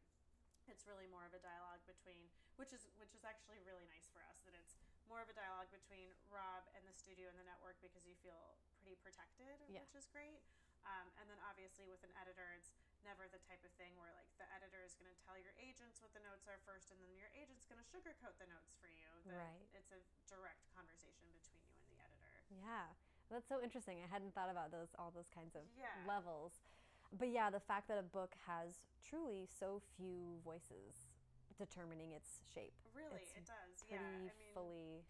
[0.68, 2.30] it's really more of a dialogue between
[2.62, 4.78] which is which is actually really nice for us that it's
[5.10, 8.54] more of a dialogue between Rob and the studio and the network because you feel
[8.78, 9.82] pretty protected, Yeah.
[9.82, 10.46] which is great.
[10.86, 12.72] Um, and then obviously with an editor, it's
[13.04, 16.00] never the type of thing where like the editor is going to tell your agents
[16.00, 18.88] what the notes are first, and then your agent's going to sugarcoat the notes for
[18.88, 19.10] you.
[19.28, 19.68] That Right.
[19.76, 20.00] It's a
[20.30, 22.34] direct conversation between you and the editor.
[22.54, 22.94] Yeah,
[23.28, 24.00] that's so interesting.
[24.00, 25.92] I hadn't thought about those all those kinds of Yeah.
[26.06, 26.62] levels.
[27.12, 31.09] But yeah, the fact that a book has truly so few voices
[31.60, 32.74] determining its shape.
[32.96, 33.84] Really, It's it does.
[33.84, 35.04] Pretty yeah, I mean, fully.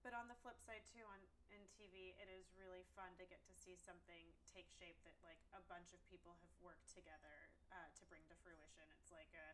[0.00, 1.20] But on the flip side too, on
[1.52, 5.40] in TV, it is really fun to get to see something take shape that like
[5.56, 8.84] a bunch of people have worked together uh, to bring to fruition.
[9.00, 9.46] It's like a,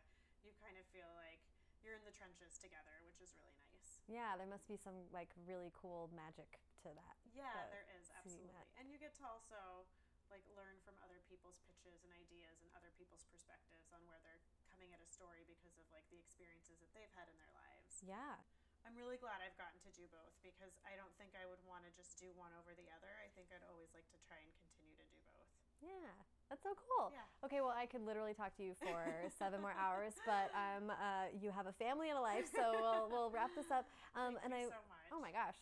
[0.43, 1.39] you kind of feel like
[1.83, 4.03] you're in the trenches together, which is really nice.
[4.11, 7.15] Yeah, there must be some like really cool magic to that.
[7.31, 9.87] Yeah, that- there is absolutely, and you get to also
[10.31, 14.39] like learn from other people's pitches and ideas and other people's perspectives on where they're
[14.71, 17.99] coming at a story because of like the experiences that they've had in their lives.
[18.01, 18.39] Yeah.
[18.87, 21.85] I'm really glad I've gotten to do both because I don't think I would want
[21.85, 23.13] to just do one over the other.
[23.21, 25.51] I think I'd always like to try and continue to do both.
[25.85, 26.09] Yeah,
[26.49, 27.13] that's so cool.
[27.13, 27.45] Yeah.
[27.45, 28.97] Okay, well, I could literally talk to you for
[29.41, 33.05] seven more hours, but um, uh, you have a family and a life, so we'll,
[33.09, 33.85] we'll wrap this up.
[34.11, 35.07] Um, Thank and you I, so much.
[35.15, 35.55] oh my gosh,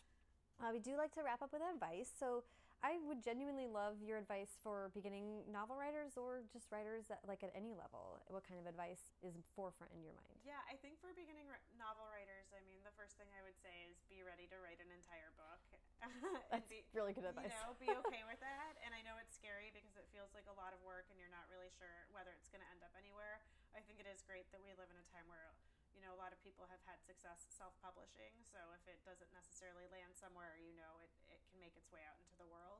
[0.57, 2.09] uh, we do like to wrap up with advice.
[2.09, 2.41] So
[2.79, 7.51] I would genuinely love your advice for beginning novel writers or just writers like at
[7.51, 8.23] any level.
[8.31, 10.39] What kind of advice is forefront in your mind?
[10.47, 13.71] Yeah, I think for beginning novel writers, I mean, the first thing I would say
[13.87, 15.59] is be ready to write an entire book.
[16.51, 17.51] That's be, really good advice.
[17.51, 18.79] You know, be okay with that.
[18.83, 21.31] And I know it's scary because it feels like a lot of work and you're
[21.31, 23.43] not really sure whether it's going to end up anywhere.
[23.75, 25.55] I think it is great that we live in a time where,
[25.99, 28.31] you know, a lot of people have had success self publishing.
[28.47, 31.99] So if it doesn't necessarily land somewhere, you know, it, it can make its way
[32.07, 32.79] out into the world.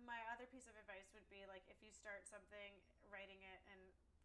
[0.00, 2.80] My other piece of advice would be like if you start something,
[3.12, 3.76] writing it in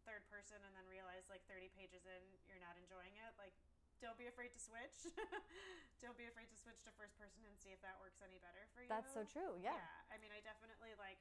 [0.08, 3.52] third person and then realize like 30 pages in you're not enjoying it, like
[4.00, 5.12] don't be afraid to switch.
[6.02, 8.64] don't be afraid to switch to first person and see if that works any better
[8.72, 8.88] for you.
[8.88, 9.60] That's so true.
[9.60, 9.76] Yeah.
[9.76, 10.08] Yeah.
[10.08, 11.20] I mean, I definitely like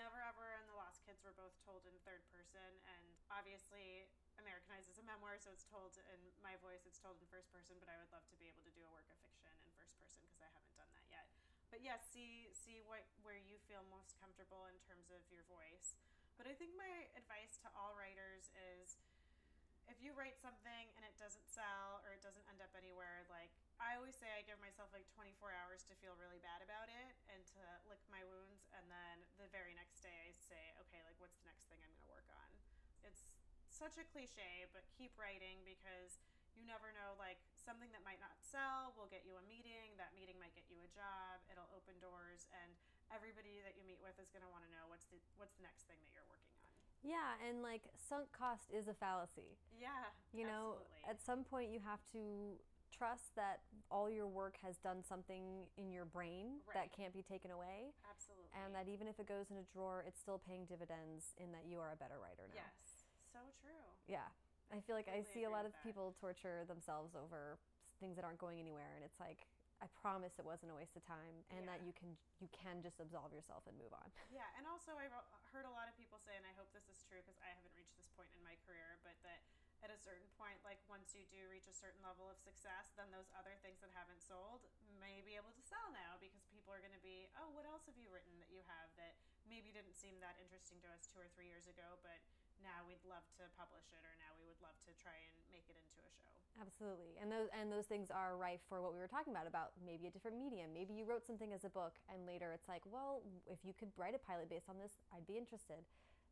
[0.00, 4.08] Never Ever and The Lost Kids were both told in third person, and obviously,
[4.40, 6.88] Americanized as a memoir, so it's told in my voice.
[6.88, 8.88] It's told in first person, but I would love to be able to do a
[8.96, 11.28] work of fiction in first person because I haven't done that yet.
[11.68, 15.44] But yes, yeah, see see what where you feel most comfortable in terms of your
[15.52, 15.92] voice.
[16.40, 18.96] But I think my advice to all writers is
[19.90, 23.50] if you write something and it doesn't sell or it doesn't end up anywhere, like
[23.82, 27.18] I always say I give myself like 24 hours to feel really bad about it
[27.26, 28.70] and to lick my wounds.
[28.70, 31.90] And then the very next day I say, okay, like what's the next thing I'm
[31.90, 32.48] going to work on?
[33.02, 33.26] It's
[33.66, 36.22] such a cliche, but keep writing because
[36.54, 37.18] you never know.
[37.18, 39.98] Like something that might not sell will get you a meeting.
[39.98, 41.42] That meeting might get you a job.
[41.50, 42.46] It'll open doors.
[42.62, 42.78] And
[43.10, 45.66] everybody that you meet with is going to want to know what's the, what's the
[45.66, 46.59] next thing that you're working.
[47.02, 49.56] Yeah, and like sunk cost is a fallacy.
[49.80, 49.88] Yeah.
[50.32, 51.08] You know, absolutely.
[51.08, 52.58] at some point you have to
[52.92, 56.74] trust that all your work has done something in your brain Right.
[56.76, 57.94] that can't be taken away.
[58.04, 58.50] Absolutely.
[58.52, 61.64] And that even if it goes in a drawer, it's still paying dividends in that
[61.64, 62.60] you are a better writer now.
[62.60, 62.76] Yes.
[63.32, 63.86] So true.
[64.06, 64.26] Yeah.
[64.74, 65.82] I feel like I see a lot of that.
[65.82, 67.58] people torture themselves over
[67.98, 69.46] things that aren't going anywhere and it's like
[69.80, 73.00] I promise it wasn't a waste of time and that you can you can just
[73.00, 74.08] absolve yourself and move on.
[74.30, 76.70] Yeah, and also I wrote, uh, heard a lot of people say, and I hope
[76.70, 79.42] this is true because I haven't reached this point in my career, but that
[79.82, 83.08] at a certain point, like once you do reach a certain level of success, then
[83.10, 84.62] those other things that haven't sold
[85.00, 87.88] may be able to sell now because people are going to be, oh, what else
[87.88, 89.16] have you written that you have that
[89.48, 92.20] maybe didn't seem that interesting to us two or three years ago, but
[92.64, 95.66] now we'd love to publish it or now we would love to try and make
[95.68, 96.32] it into a show.
[96.60, 97.16] Absolutely.
[97.20, 100.06] And those and those things are rife for what we were talking about about maybe
[100.06, 100.72] a different medium.
[100.76, 103.90] Maybe you wrote something as a book and later it's like, well, if you could
[103.96, 105.80] write a pilot based on this, I'd be interested.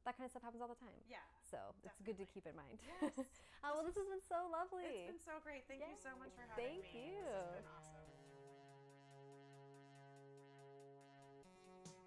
[0.06, 1.00] That kind of stuff happens all the time.
[1.10, 1.24] Yeah.
[1.44, 2.80] So it's good to keep in mind.
[3.02, 3.12] Yes.
[3.64, 5.04] oh, well, This this has been so lovely.
[5.04, 5.66] It's been so great.
[5.68, 6.92] Thank you so much for having Thank me.
[6.92, 7.24] Thank you.
[7.24, 8.08] This has been awesome.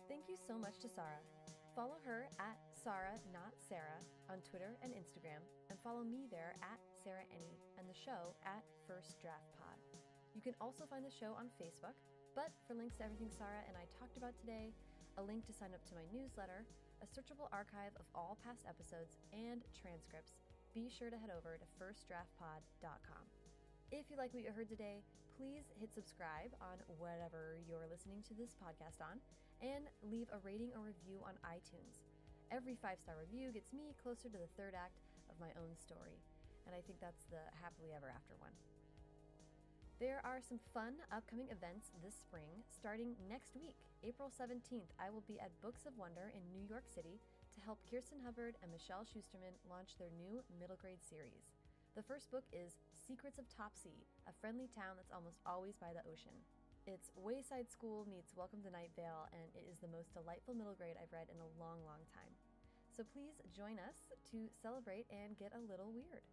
[0.08, 1.41] Thank you so much to Sara.
[1.72, 5.40] Follow her at Sarah Not Sarah on Twitter and Instagram,
[5.72, 9.80] and follow me there at Sarah Enni and the show at First Draft Pod.
[10.36, 11.96] You can also find the show on Facebook,
[12.36, 14.76] but for links to everything Sara and I talked about today,
[15.16, 16.68] a link to sign up to my newsletter,
[17.00, 20.36] a searchable archive of all past episodes, and transcripts,
[20.76, 23.24] be sure to head over to firstdraftpod.com.
[23.96, 25.08] If you like what you heard today,
[25.40, 29.24] please hit subscribe on whatever you're listening to this podcast on
[29.62, 32.02] and leave a rating or review on iTunes.
[32.50, 35.00] Every five star review gets me closer to the third act
[35.30, 36.18] of my own story,
[36.66, 38.54] and I think that's the happily ever after one.
[40.02, 44.90] There are some fun upcoming events this spring, starting next week, April 17th.
[44.98, 47.22] I will be at Books of Wonder in New York City
[47.54, 51.54] to help Kirsten Hubbard and Michelle Schusterman launch their new middle grade series.
[51.94, 56.02] The first book is Secrets of Topsea, a friendly town that's almost always by the
[56.10, 56.34] ocean.
[56.90, 60.74] It's Wayside School meets Welcome to Night Vale, and it is the most delightful middle
[60.74, 62.34] grade I've read in a long, long time.
[62.90, 66.26] So please join us to celebrate and get a little weird.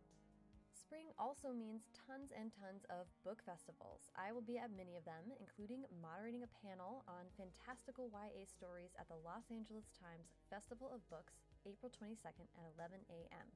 [0.73, 4.09] Spring also means tons and tons of book festivals.
[4.17, 8.97] I will be at many of them, including moderating a panel on fantastical YA stories
[8.97, 13.49] at the Los Angeles Times Festival of Books, April 22nd at 11 a.m.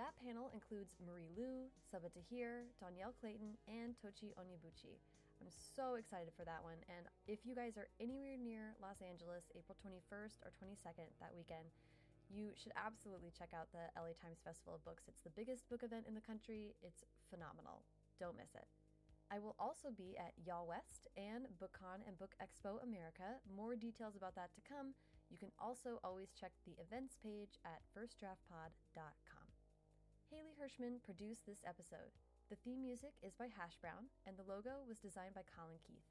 [0.00, 4.96] That panel includes Marie Lu, Sabaa Tahir, Dhonielle Clayton, and Tochi Onyebuchi.
[5.38, 6.82] I'm so excited for that one.
[6.90, 11.70] And if you guys are anywhere near Los Angeles, April 21st or 22nd that weekend,
[12.28, 15.08] you should absolutely check out the LA Times Festival of Books.
[15.08, 16.76] It's the biggest book event in the country.
[16.82, 17.86] It's phenomenal.
[18.20, 18.68] Don't miss it.
[19.30, 23.40] I will also be at YALLWEST and BookCon and Book Expo America.
[23.44, 24.96] More details about that to come.
[25.28, 29.46] You can also always check the events page at firstdraftpod.com.
[30.32, 32.16] Haley Hirschman produced this episode.
[32.48, 36.08] The theme music is by Hash Brown, and the logo was designed by Colin Keith.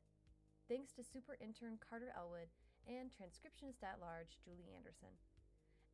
[0.70, 2.54] Thanks to super intern Carter Elwood
[2.86, 5.18] and transcriptionist at large Julie Anderson.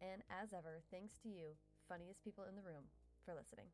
[0.04, 1.56] And as ever, thanks to you,
[1.88, 2.92] funniest people in the room,
[3.24, 3.72] for listening.